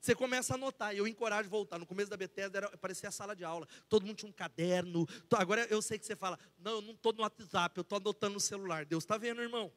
[0.02, 1.78] Você começa a anotar, e eu encorajo a voltar.
[1.78, 3.68] No começo da Bethesda era, parecia a sala de aula.
[3.90, 5.06] Todo mundo tinha um caderno.
[5.32, 8.36] Agora eu sei que você fala, não, eu não estou no WhatsApp, eu estou anotando
[8.36, 8.86] no celular.
[8.86, 9.70] Deus está vendo, irmão.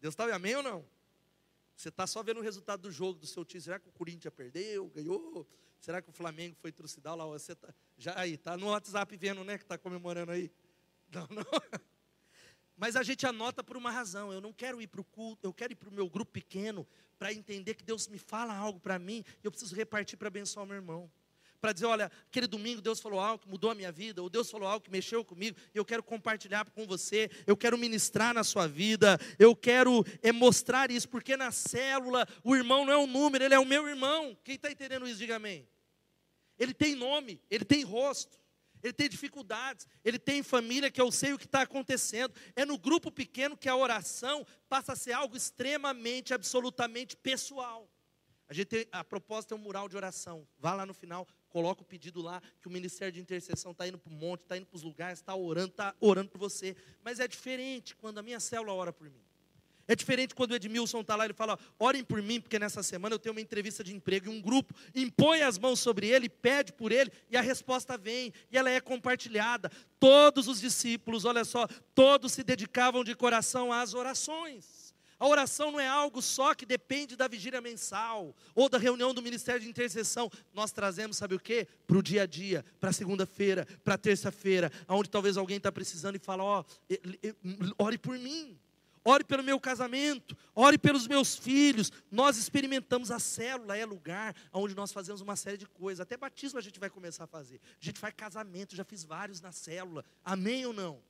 [0.00, 0.84] Deus está vendo, amém ou não?
[1.76, 3.60] Você está só vendo o resultado do jogo do seu time.
[3.60, 5.46] Será que o Corinthians perdeu, ganhou?
[5.80, 7.26] Será que o Flamengo foi trucidar lá?
[7.26, 10.50] Você tá, já aí, tá no WhatsApp vendo, né, que está comemorando aí.
[11.12, 11.44] Não, não.
[12.74, 14.32] Mas a gente anota por uma razão.
[14.32, 16.88] Eu não quero ir para o culto, eu quero ir para o meu grupo pequeno
[17.18, 20.64] para entender que Deus me fala algo para mim e eu preciso repartir para abençoar
[20.64, 21.12] o meu irmão
[21.62, 24.50] para dizer: olha, aquele domingo Deus falou algo que mudou a minha vida, ou Deus
[24.50, 28.42] falou algo que mexeu comigo, e eu quero compartilhar com você, eu quero ministrar na
[28.42, 33.06] sua vida, eu quero é, mostrar isso, porque na célula o irmão não é um
[33.06, 34.36] número, ele é o meu irmão.
[34.42, 35.68] Quem está entendendo isso, diga amém.
[36.58, 38.40] Ele tem nome, ele tem rosto,
[38.82, 42.34] ele tem dificuldades, ele tem família que eu sei o que está acontecendo.
[42.56, 47.88] É no grupo pequeno que a oração passa a ser algo extremamente, absolutamente pessoal.
[48.48, 50.46] A, gente tem, a proposta é um mural de oração.
[50.58, 53.98] Vá lá no final, coloca o pedido lá, que o Ministério de Intercessão está indo
[53.98, 56.74] para o monte, está indo para os lugares, está orando, está orando por você.
[57.04, 59.22] Mas é diferente quando a minha célula ora por mim.
[59.86, 63.14] É diferente quando o Edmilson está lá, ele fala, orem por mim, porque nessa semana
[63.14, 66.72] eu tenho uma entrevista de emprego, e um grupo impõe as mãos sobre ele, pede
[66.72, 69.70] por ele, e a resposta vem, e ela é compartilhada.
[69.98, 74.81] Todos os discípulos, olha só, todos se dedicavam de coração às orações.
[75.22, 79.22] A oração não é algo só que depende da vigília mensal ou da reunião do
[79.22, 80.28] ministério de intercessão.
[80.52, 81.64] Nós trazemos, sabe o que?
[81.86, 86.18] Para o dia a dia, para segunda-feira, para terça-feira, onde talvez alguém está precisando e
[86.18, 88.58] fala: Ó, oh, ore por mim,
[89.04, 91.92] ore pelo meu casamento, ore pelos meus filhos.
[92.10, 96.00] Nós experimentamos a célula, é lugar onde nós fazemos uma série de coisas.
[96.00, 97.60] Até batismo a gente vai começar a fazer.
[97.80, 100.04] A gente faz casamento, já fiz vários na célula.
[100.24, 101.00] Amém ou não?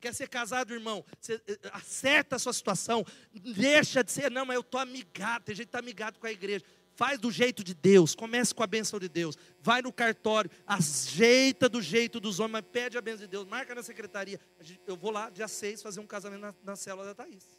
[0.00, 1.04] Quer ser casado, irmão?
[1.20, 3.04] Você eh, eh, acerta a sua situação.
[3.32, 5.44] Deixa de ser, não, mas eu estou amigado.
[5.44, 6.64] Tem gente que está amigado com a igreja.
[6.94, 11.68] faz do jeito de Deus, comece com a bênção de Deus, vai no cartório, ajeita
[11.68, 14.40] do jeito dos homens, mas pede a bênção de Deus, marca na secretaria.
[14.86, 17.58] Eu vou lá, dia 6, fazer um casamento na, na célula da Thaís.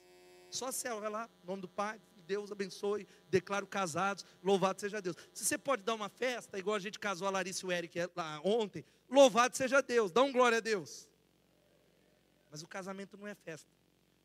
[0.50, 2.00] Só a célula, vai lá, em nome do Pai,
[2.32, 5.16] Deus abençoe, declaro casados, louvado seja Deus.
[5.34, 8.00] Se você pode dar uma festa, igual a gente casou a Larissa e o Eric
[8.16, 11.11] lá ontem, louvado seja Deus, dá um glória a Deus.
[12.52, 13.72] Mas o casamento não é festa.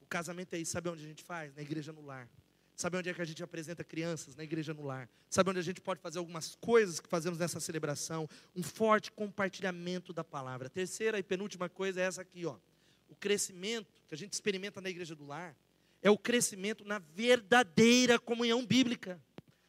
[0.00, 1.54] O casamento é isso, sabe onde a gente faz?
[1.54, 2.28] Na igreja no lar.
[2.74, 4.34] Sabe onde é que a gente apresenta crianças?
[4.36, 5.08] Na igreja no lar.
[5.30, 8.28] Sabe onde a gente pode fazer algumas coisas que fazemos nessa celebração?
[8.54, 10.68] Um forte compartilhamento da palavra.
[10.68, 12.58] Terceira e penúltima coisa é essa aqui, ó.
[13.08, 15.56] O crescimento que a gente experimenta na igreja do lar
[16.02, 19.22] é o crescimento na verdadeira comunhão bíblica.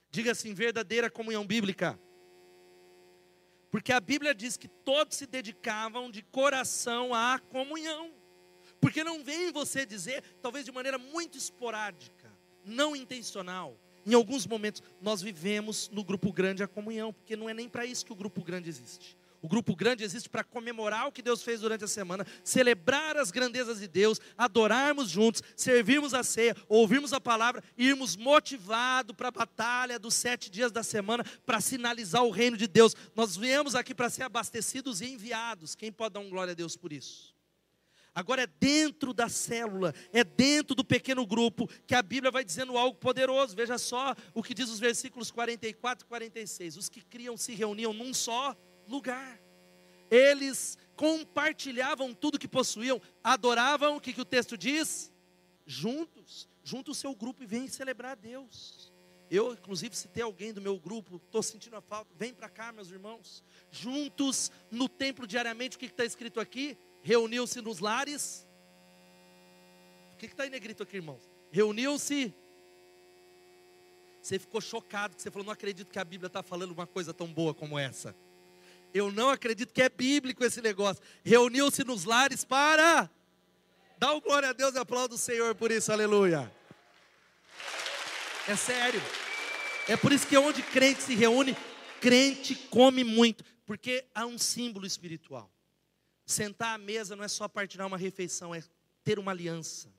[0.10, 1.98] Diga assim, verdadeira comunhão bíblica.
[3.70, 8.17] Porque a Bíblia diz que todos se dedicavam de coração à comunhão.
[8.80, 12.32] Porque não vem você dizer, talvez de maneira muito esporádica,
[12.64, 13.78] não intencional.
[14.06, 17.86] Em alguns momentos, nós vivemos no grupo grande a comunhão, porque não é nem para
[17.86, 19.18] isso que o grupo grande existe.
[19.42, 23.30] O grupo grande existe para comemorar o que Deus fez durante a semana, celebrar as
[23.30, 29.32] grandezas de Deus, adorarmos juntos, servirmos a ceia, ouvirmos a palavra, irmos motivados para a
[29.32, 32.96] batalha dos sete dias da semana, para sinalizar o reino de Deus.
[33.16, 35.76] Nós viemos aqui para ser abastecidos e enviados.
[35.76, 37.37] Quem pode dar um glória a Deus por isso?
[38.18, 42.76] Agora é dentro da célula, é dentro do pequeno grupo que a Bíblia vai dizendo
[42.76, 43.56] algo poderoso.
[43.56, 46.78] Veja só o que diz os versículos 44 e 46.
[46.78, 48.58] Os que criam se reuniam num só
[48.88, 49.40] lugar.
[50.10, 55.14] Eles compartilhavam tudo que possuíam, adoravam, o que, que o texto diz?
[55.64, 58.92] Juntos, junto o seu grupo e vem celebrar a Deus.
[59.30, 62.72] Eu, inclusive, se tem alguém do meu grupo, estou sentindo a falta, vem para cá,
[62.72, 63.44] meus irmãos.
[63.70, 66.78] Juntos no templo diariamente, o que está escrito aqui?
[67.08, 68.46] Reuniu-se nos lares.
[70.14, 71.22] O que está em negrito aqui, irmãos?
[71.50, 72.34] Reuniu-se.
[74.22, 77.28] Você ficou chocado, você falou, não acredito que a Bíblia está falando uma coisa tão
[77.28, 78.14] boa como essa.
[78.94, 81.02] Eu não acredito que é bíblico esse negócio.
[81.24, 83.10] Reuniu-se nos lares para.
[83.98, 86.52] Dá o glória a Deus e aplauda o Senhor por isso, aleluia.
[88.50, 89.02] É sério.
[89.88, 91.56] É por isso que onde crente se reúne,
[92.02, 95.50] crente come muito, porque há um símbolo espiritual.
[96.28, 98.62] Sentar à mesa não é só partilhar uma refeição, é
[99.02, 99.90] ter uma aliança.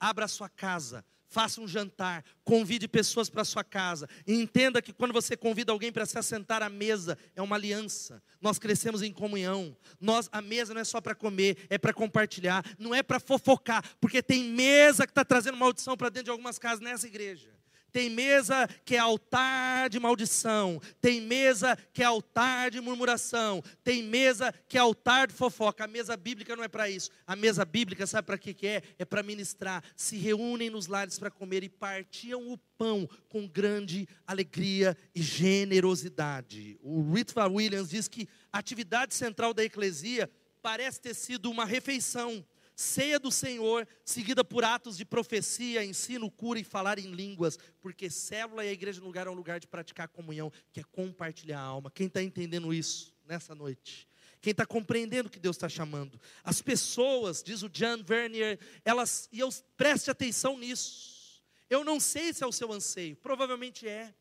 [0.00, 4.08] Abra a sua casa, faça um jantar, convide pessoas para sua casa.
[4.26, 8.20] E entenda que quando você convida alguém para se assentar à mesa, é uma aliança.
[8.40, 9.76] Nós crescemos em comunhão.
[10.00, 13.84] Nós, a mesa não é só para comer, é para compartilhar, não é para fofocar,
[14.00, 17.59] porque tem mesa que está trazendo maldição para dentro de algumas casas nessa igreja.
[17.92, 20.80] Tem mesa que é altar de maldição.
[21.00, 23.62] Tem mesa que é altar de murmuração.
[23.82, 25.84] Tem mesa que é altar de fofoca.
[25.84, 27.10] A mesa bíblica não é para isso.
[27.26, 28.82] A mesa bíblica, sabe para que, que é?
[28.98, 29.82] É para ministrar.
[29.96, 36.78] Se reúnem nos lares para comer e partiam o pão com grande alegria e generosidade.
[36.82, 40.30] O Ritva Williams diz que a atividade central da eclesia
[40.62, 42.44] parece ter sido uma refeição
[42.80, 48.08] ceia do Senhor, seguida por atos de profecia, ensino, cura e falar em línguas, porque
[48.08, 51.60] célula e a igreja no lugar é um lugar de praticar comunhão, que é compartilhar
[51.60, 51.90] a alma.
[51.90, 54.08] Quem está entendendo isso nessa noite?
[54.40, 56.18] Quem está compreendendo o que Deus está chamando?
[56.42, 61.44] As pessoas, diz o John Vernier, elas, e eu preste atenção nisso.
[61.68, 64.14] Eu não sei se é o seu anseio, provavelmente é.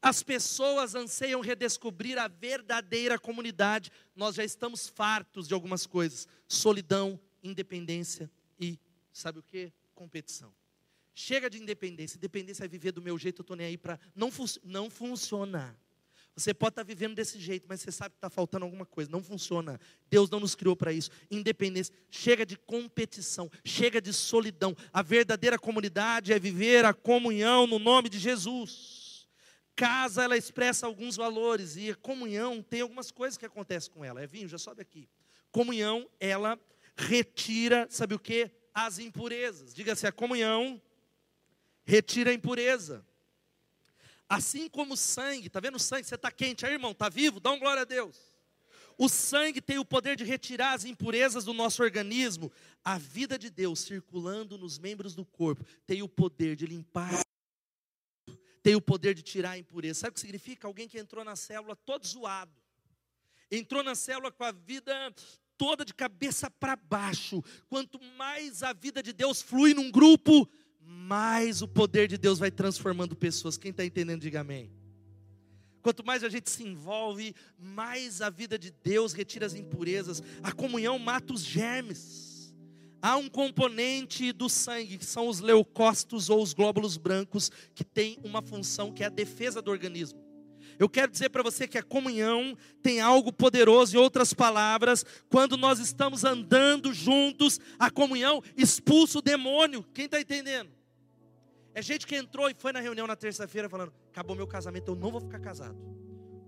[0.00, 3.90] As pessoas anseiam redescobrir a verdadeira comunidade.
[4.14, 8.78] Nós já estamos fartos de algumas coisas: solidão, independência e,
[9.12, 9.72] sabe o que?
[9.94, 10.54] Competição.
[11.14, 12.18] Chega de independência.
[12.18, 13.98] Independência é viver do meu jeito, eu estou nem aí para.
[14.14, 15.78] Não, fun não funciona.
[16.36, 19.10] Você pode estar tá vivendo desse jeito, mas você sabe que está faltando alguma coisa.
[19.10, 19.80] Não funciona.
[20.10, 21.10] Deus não nos criou para isso.
[21.30, 21.94] Independência.
[22.10, 23.50] Chega de competição.
[23.64, 24.76] Chega de solidão.
[24.92, 29.26] A verdadeira comunidade é viver a comunhão no nome de Jesus.
[29.74, 31.78] Casa, ela expressa alguns valores.
[31.78, 34.20] E comunhão tem algumas coisas que acontecem com ela.
[34.20, 35.08] É vinho, já sobe aqui.
[35.50, 36.60] Comunhão, ela
[36.96, 38.50] retira, sabe o que?
[38.72, 39.74] As impurezas.
[39.74, 40.80] Diga-se, a comunhão
[41.84, 43.06] retira a impureza.
[44.28, 46.04] Assim como o sangue, está vendo o sangue?
[46.04, 46.90] Você está quente aí, irmão?
[46.90, 47.38] Está vivo?
[47.38, 48.36] Dá um glória a Deus.
[48.98, 52.50] O sangue tem o poder de retirar as impurezas do nosso organismo.
[52.82, 57.20] A vida de Deus circulando nos membros do corpo tem o poder de limpar,
[58.62, 60.00] tem o poder de tirar a impureza.
[60.00, 60.66] Sabe o que significa?
[60.66, 62.52] Alguém que entrou na célula todo zoado,
[63.50, 65.14] entrou na célula com a vida
[65.56, 67.42] toda de cabeça para baixo.
[67.68, 70.48] Quanto mais a vida de Deus flui num grupo,
[70.80, 73.56] mais o poder de Deus vai transformando pessoas.
[73.58, 74.70] Quem está entendendo, diga amém.
[75.82, 80.22] Quanto mais a gente se envolve, mais a vida de Deus retira as impurezas.
[80.42, 82.52] A comunhão mata os germes.
[83.00, 88.18] há um componente do sangue, que são os leucócitos ou os glóbulos brancos, que tem
[88.24, 90.25] uma função que é a defesa do organismo.
[90.78, 95.56] Eu quero dizer para você que a comunhão tem algo poderoso, em outras palavras, quando
[95.56, 99.82] nós estamos andando juntos, a comunhão expulsa o demônio.
[99.94, 100.70] Quem está entendendo?
[101.74, 104.96] É gente que entrou e foi na reunião na terça-feira falando: acabou meu casamento, eu
[104.96, 105.76] não vou ficar casado.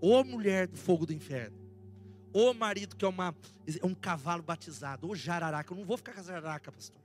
[0.00, 1.58] Ô mulher do fogo do inferno.
[2.32, 3.34] Ô marido que é uma,
[3.82, 5.08] um cavalo batizado.
[5.08, 5.72] Ô jararaca.
[5.72, 7.02] Eu não vou ficar com a jararaca, pastor.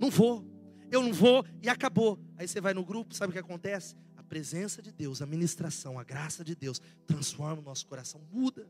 [0.00, 0.44] Não vou.
[0.90, 2.18] Eu não vou e acabou.
[2.36, 3.96] Aí você vai no grupo, sabe o que acontece?
[4.32, 8.66] Presença de Deus, a ministração, a graça de Deus transforma o nosso coração, muda.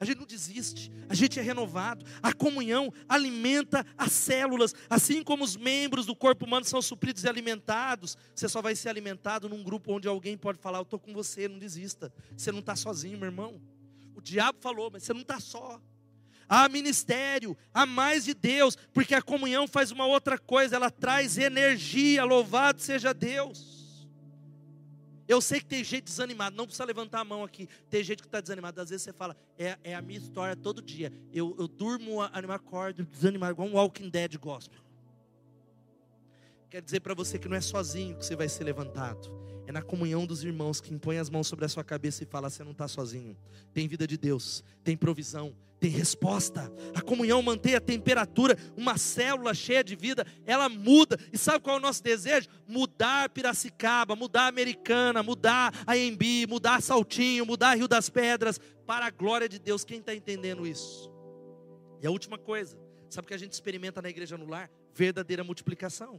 [0.00, 2.06] A gente não desiste, a gente é renovado.
[2.22, 7.28] A comunhão alimenta as células, assim como os membros do corpo humano são supridos e
[7.28, 8.16] alimentados.
[8.34, 11.46] Você só vai ser alimentado num grupo onde alguém pode falar: Eu estou com você,
[11.48, 12.10] não desista.
[12.34, 13.60] Você não está sozinho, meu irmão.
[14.14, 15.78] O diabo falou, mas você não está só.
[16.48, 21.36] Há ministério, há mais de Deus, porque a comunhão faz uma outra coisa, ela traz
[21.36, 22.24] energia.
[22.24, 23.77] Louvado seja Deus.
[25.28, 27.68] Eu sei que tem gente desanimada, não precisa levantar a mão aqui.
[27.90, 28.80] Tem gente que está desanimada.
[28.80, 31.12] Às vezes você fala, é, é, a minha história todo dia.
[31.30, 34.80] Eu, eu durmo, animo, acordo, desanimado, igual um Walking Dead gospel.
[36.70, 39.47] Quer dizer para você que não é sozinho que você vai ser levantado.
[39.68, 42.48] É na comunhão dos irmãos que impõe as mãos sobre a sua cabeça e fala:
[42.48, 43.36] você não está sozinho.
[43.74, 46.72] Tem vida de Deus, tem provisão, tem resposta.
[46.94, 51.18] A comunhão mantém a temperatura, uma célula cheia de vida, ela muda.
[51.30, 52.48] E sabe qual é o nosso desejo?
[52.66, 59.10] Mudar Piracicaba, mudar Americana, mudar a Embi, mudar Saltinho, mudar Rio das Pedras, para a
[59.10, 59.84] glória de Deus.
[59.84, 61.12] Quem está entendendo isso?
[62.00, 64.70] E a última coisa, sabe o que a gente experimenta na igreja no lar?
[64.94, 66.18] Verdadeira multiplicação.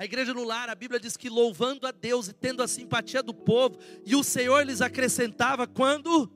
[0.00, 3.22] A igreja no lar, a Bíblia diz que louvando a Deus e tendo a simpatia
[3.22, 6.26] do povo, e o Senhor lhes acrescentava quando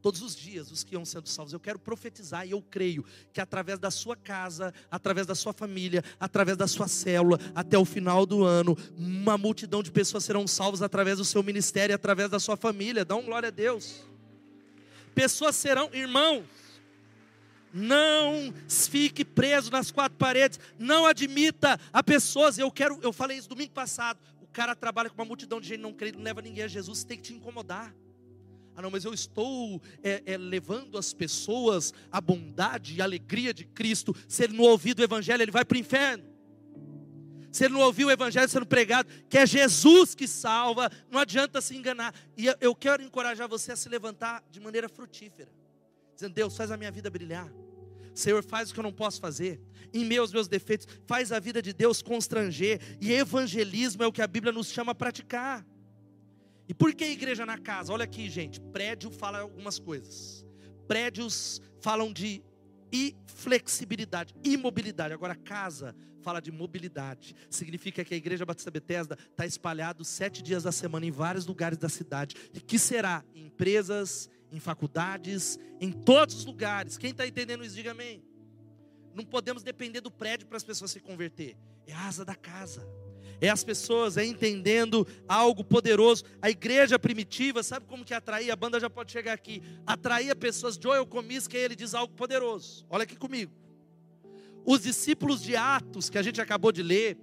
[0.00, 1.52] todos os dias os que iam sendo salvos.
[1.52, 6.04] Eu quero profetizar e eu creio que através da sua casa, através da sua família,
[6.20, 10.82] através da sua célula, até o final do ano, uma multidão de pessoas serão salvas
[10.82, 13.04] através do seu ministério, através da sua família.
[13.04, 14.04] Dá um glória a Deus.
[15.16, 16.44] Pessoas serão irmãos.
[17.78, 20.58] Não fique preso nas quatro paredes.
[20.78, 22.56] Não admita a pessoas.
[22.56, 24.18] Eu quero, eu falei isso domingo passado.
[24.40, 27.04] O cara trabalha com uma multidão de gente não crê, não leva ninguém a Jesus.
[27.04, 27.94] Tem que te incomodar.
[28.74, 33.66] Ah, não, mas eu estou é, é, levando as pessoas à bondade e alegria de
[33.66, 34.16] Cristo.
[34.26, 36.24] Se ele não ouvir do Evangelho, ele vai para o inferno.
[37.52, 41.60] Se ele não ouvir o Evangelho sendo pregado, que é Jesus que salva, não adianta
[41.60, 42.14] se enganar.
[42.38, 45.50] E eu quero encorajar você a se levantar de maneira frutífera,
[46.14, 47.50] dizendo: Deus, faz a minha vida brilhar.
[48.16, 49.60] Senhor, faz o que eu não posso fazer.
[49.92, 52.80] Em meus meus defeitos, faz a vida de Deus constranger.
[53.00, 55.64] E evangelismo é o que a Bíblia nos chama a praticar.
[56.66, 57.92] E por que igreja na casa?
[57.92, 58.58] Olha aqui, gente.
[58.58, 60.44] Prédio fala algumas coisas.
[60.88, 62.42] Prédios falam de
[62.90, 65.12] inflexibilidade, imobilidade.
[65.12, 67.36] Agora, casa fala de mobilidade.
[67.50, 71.76] Significa que a igreja Batista Bethesda está espalhado sete dias da semana em vários lugares
[71.78, 72.34] da cidade.
[72.54, 73.22] E que será?
[73.34, 76.96] Em empresas, em faculdades, em todos os lugares.
[76.96, 78.22] Quem está entendendo isso, diga amém.
[79.14, 81.56] Não podemos depender do prédio para as pessoas se converter.
[81.86, 82.86] É a asa da casa
[83.40, 86.24] é as pessoas é entendendo algo poderoso.
[86.40, 88.52] A igreja primitiva, sabe como que atraía?
[88.52, 89.62] A banda já pode chegar aqui.
[89.86, 90.78] Atraía pessoas.
[90.80, 92.86] Joel Comiskey, ele diz algo poderoso.
[92.88, 93.52] Olha aqui comigo.
[94.64, 97.16] Os discípulos de Atos, que a gente acabou de ler,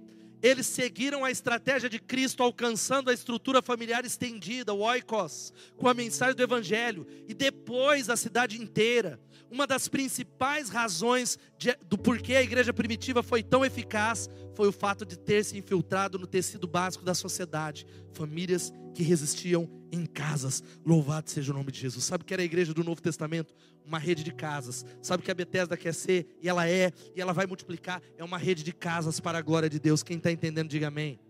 [0.44, 5.94] eles seguiram a estratégia de Cristo, alcançando a estrutura familiar estendida, o oikos, com a
[5.94, 9.18] mensagem do Evangelho, e depois a cidade inteira
[9.50, 14.72] uma das principais razões de, do porquê a igreja primitiva foi tão eficaz foi o
[14.72, 17.86] fato de ter se infiltrado no tecido básico da sociedade.
[18.12, 20.62] Famílias que resistiam em casas.
[20.84, 22.04] Louvado seja o nome de Jesus.
[22.04, 23.54] Sabe o que era a igreja do Novo Testamento?
[23.84, 24.84] Uma rede de casas.
[25.02, 26.38] Sabe o que a Bethesda quer ser?
[26.40, 28.00] E ela é, e ela vai multiplicar.
[28.16, 30.02] É uma rede de casas para a glória de Deus.
[30.02, 31.20] Quem está entendendo, diga amém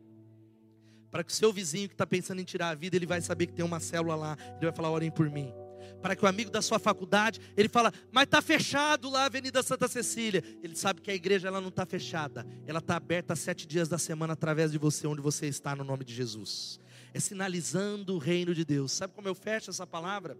[1.10, 3.46] para que o seu vizinho que está pensando em tirar a vida, ele vai saber
[3.46, 5.54] que tem uma célula lá, ele vai falar: orem por mim
[6.04, 9.62] para que o amigo da sua faculdade, ele fala, mas está fechado lá a Avenida
[9.62, 10.44] Santa Cecília.
[10.62, 13.96] Ele sabe que a igreja ela não está fechada, ela está aberta sete dias da
[13.96, 16.78] semana através de você, onde você está, no nome de Jesus.
[17.14, 18.92] É sinalizando o reino de Deus.
[18.92, 20.36] Sabe como eu fecho essa palavra?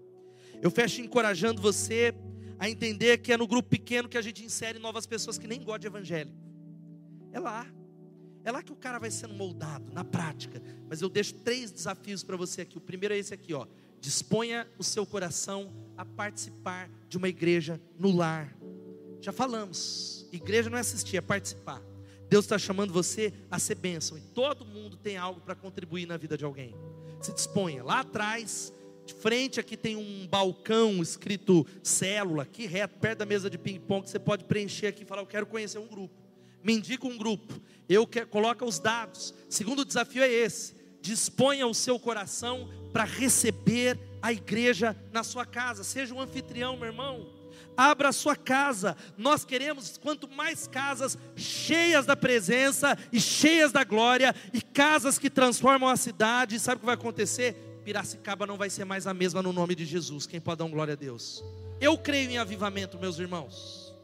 [0.60, 2.14] Eu fecho encorajando você
[2.58, 5.60] a entender que é no grupo pequeno que a gente insere novas pessoas que nem
[5.60, 6.34] gostam de evangelho.
[7.32, 7.66] É lá.
[8.44, 10.60] É lá que o cara vai sendo moldado, na prática.
[10.90, 12.76] Mas eu deixo três desafios para você aqui.
[12.76, 13.66] O primeiro é esse aqui, ó.
[14.04, 18.54] Disponha o seu coração a participar de uma igreja no lar.
[19.18, 21.80] Já falamos, igreja não é assistir, é participar.
[22.28, 24.18] Deus está chamando você a ser bênção.
[24.18, 26.74] E todo mundo tem algo para contribuir na vida de alguém.
[27.18, 27.82] Se disponha.
[27.82, 28.74] Lá atrás,
[29.06, 34.02] De frente aqui tem um balcão escrito célula, aqui reto, perto da mesa de ping-pong,
[34.02, 36.14] que você pode preencher aqui e falar: Eu quero conhecer um grupo.
[36.62, 37.54] Me indica um grupo.
[37.88, 39.34] Eu quero, coloca os dados.
[39.48, 40.73] Segundo desafio é esse:
[41.04, 45.84] disponha o seu coração para receber a igreja na sua casa.
[45.84, 47.28] Seja um anfitrião, meu irmão.
[47.76, 48.96] Abra a sua casa.
[49.18, 55.28] Nós queremos quanto mais casas cheias da presença e cheias da glória e casas que
[55.28, 56.58] transformam a cidade.
[56.58, 57.54] Sabe o que vai acontecer?
[57.84, 60.26] Piracicaba não vai ser mais a mesma no nome de Jesus.
[60.26, 61.44] Quem pode dar um glória a Deus?
[61.78, 63.94] Eu creio em avivamento, meus irmãos.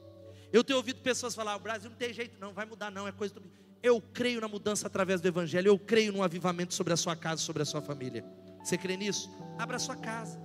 [0.52, 3.12] Eu tenho ouvido pessoas falar: o Brasil não tem jeito, não, vai mudar, não, é
[3.12, 3.42] coisa do.
[3.82, 5.68] Eu creio na mudança através do Evangelho.
[5.68, 8.24] Eu creio no avivamento sobre a sua casa, sobre a sua família.
[8.62, 9.30] Você crê nisso?
[9.58, 10.38] Abra a sua casa.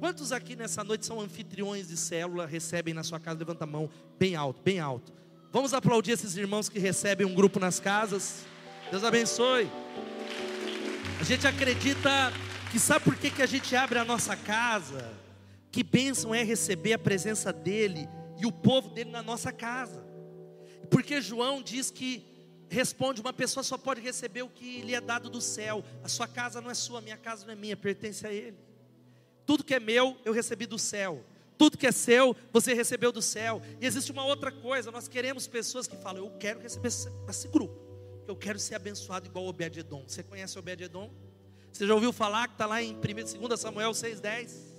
[0.00, 3.38] Quantos aqui nessa noite são anfitriões de célula, recebem na sua casa?
[3.38, 3.88] Levanta a mão,
[4.18, 5.12] bem alto, bem alto.
[5.52, 8.44] Vamos aplaudir esses irmãos que recebem um grupo nas casas.
[8.90, 9.70] Deus abençoe.
[11.18, 12.32] A gente acredita
[12.70, 15.14] que sabe por que, que a gente abre a nossa casa?
[15.70, 18.08] Que bênção é receber a presença dEle
[18.38, 20.04] e o povo dEle na nossa casa.
[20.90, 22.35] Porque João diz que
[22.68, 25.84] responde: uma pessoa só pode receber o que lhe é dado do céu.
[26.02, 28.56] A sua casa não é sua, minha casa não é minha, pertence a Ele.
[29.44, 31.24] Tudo que é meu, eu recebi do céu.
[31.56, 33.62] Tudo que é seu, você recebeu do céu.
[33.80, 37.84] E existe uma outra coisa: nós queremos pessoas que falam, eu quero receber esse, grupo.
[38.26, 40.04] Eu quero ser abençoado igual Obed-Edom.
[40.06, 41.10] Você conhece Obed-Edom?
[41.72, 44.76] Você já ouviu falar que está lá em 2 Samuel 6,10?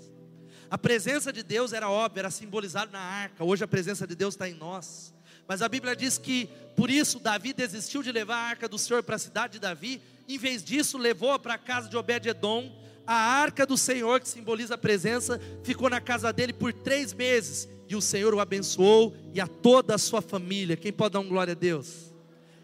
[0.70, 3.44] A presença de Deus era óbvia, era simbolizada na arca.
[3.44, 5.14] Hoje a presença de Deus está em nós.
[5.48, 9.02] Mas a Bíblia diz que por isso Davi desistiu de levar a arca do Senhor
[9.02, 12.72] para a cidade de Davi, em vez disso levou-a para a casa de Obed-Edom.
[13.06, 17.70] A arca do Senhor, que simboliza a presença, ficou na casa dele por três meses.
[17.88, 20.76] E o Senhor o abençoou e a toda a sua família.
[20.76, 22.14] Quem pode dar um glória a Deus?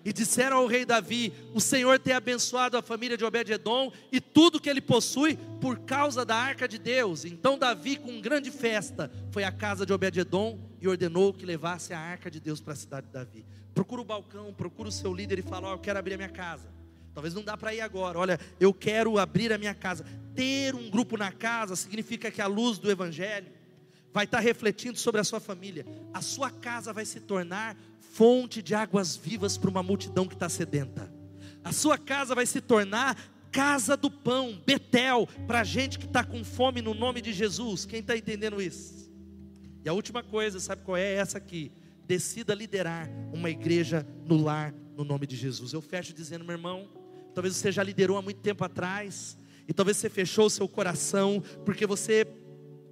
[0.06, 4.60] E disseram ao rei Davi: O Senhor tem abençoado a família de Obed-Edom e tudo
[4.60, 7.24] que ele possui por causa da arca de Deus.
[7.24, 12.00] Então Davi, com grande festa, foi à casa de Obed-Edom e ordenou que levasse a
[12.00, 13.46] arca de Deus para a cidade de Davi.
[13.74, 16.30] Procura o balcão, procura o seu líder e fala: oh, Eu quero abrir a minha
[16.30, 16.68] casa.
[17.14, 18.18] Talvez não dá para ir agora.
[18.18, 20.04] Olha, eu quero abrir a minha casa.
[20.36, 23.48] Ter um grupo na casa significa que a luz do Evangelho
[24.12, 25.86] vai estar refletindo sobre a sua família.
[26.14, 27.78] A sua casa vai se tornar
[28.14, 31.12] fonte de águas vivas para uma multidão que está sedenta.
[31.64, 33.18] A sua casa vai se tornar
[33.52, 37.86] casa do pão, Betel, para gente que está com fome no nome de Jesus.
[37.86, 39.12] Quem está entendendo isso?
[39.84, 41.14] E a última coisa, sabe qual é?
[41.14, 41.72] Essa aqui.
[42.06, 45.74] Decida liderar uma igreja no lar, no nome de Jesus.
[45.74, 46.90] Eu fecho dizendo, meu irmão,
[47.34, 49.38] talvez você já liderou há muito tempo atrás,
[49.68, 52.28] e talvez você fechou o seu coração, porque você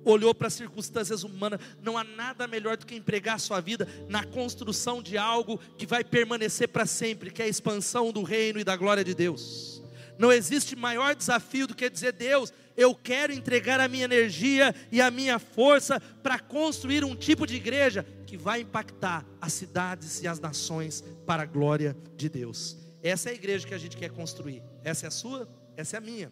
[0.06, 1.60] olhou para as circunstâncias humanas.
[1.82, 5.86] Não há nada melhor do que empregar a sua vida na construção de algo que
[5.86, 9.82] vai permanecer para sempre, que é a expansão do reino e da glória de Deus.
[10.18, 15.02] Não existe maior desafio do que dizer, Deus, eu quero entregar a minha energia e
[15.02, 20.28] a minha força para construir um tipo de igreja que vai impactar as cidades e
[20.28, 22.78] as nações para a glória de Deus.
[23.04, 24.62] Essa é a igreja que a gente quer construir.
[24.84, 26.32] Essa é a sua, essa é a minha.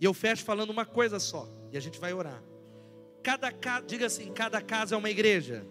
[0.00, 2.42] E eu fecho falando uma coisa só, e a gente vai orar.
[3.24, 5.66] Cada casa, diga assim, cada casa é uma igreja.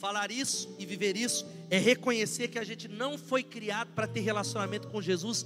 [0.00, 4.20] Falar isso e viver isso é reconhecer que a gente não foi criado para ter
[4.20, 5.44] relacionamento com Jesus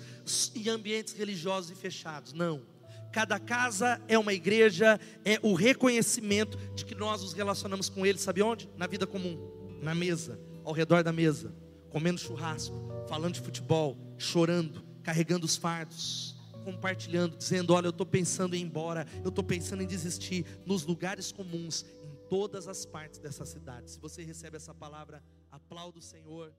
[0.55, 2.33] em ambientes religiosos e fechados.
[2.33, 2.63] Não.
[3.11, 8.19] Cada casa é uma igreja, é o reconhecimento de que nós nos relacionamos com Ele,
[8.19, 8.71] sabe onde?
[8.77, 9.37] Na vida comum,
[9.83, 11.53] na mesa, ao redor da mesa,
[11.91, 12.75] comendo churrasco,
[13.09, 16.32] falando de futebol, chorando, carregando os fardos,
[16.63, 20.85] compartilhando, dizendo: Olha, eu estou pensando em ir embora, eu estou pensando em desistir, nos
[20.85, 21.85] lugares comuns,
[22.29, 23.91] todas as partes dessa cidade.
[23.91, 26.53] Se você recebe essa palavra, aplauda o Senhor.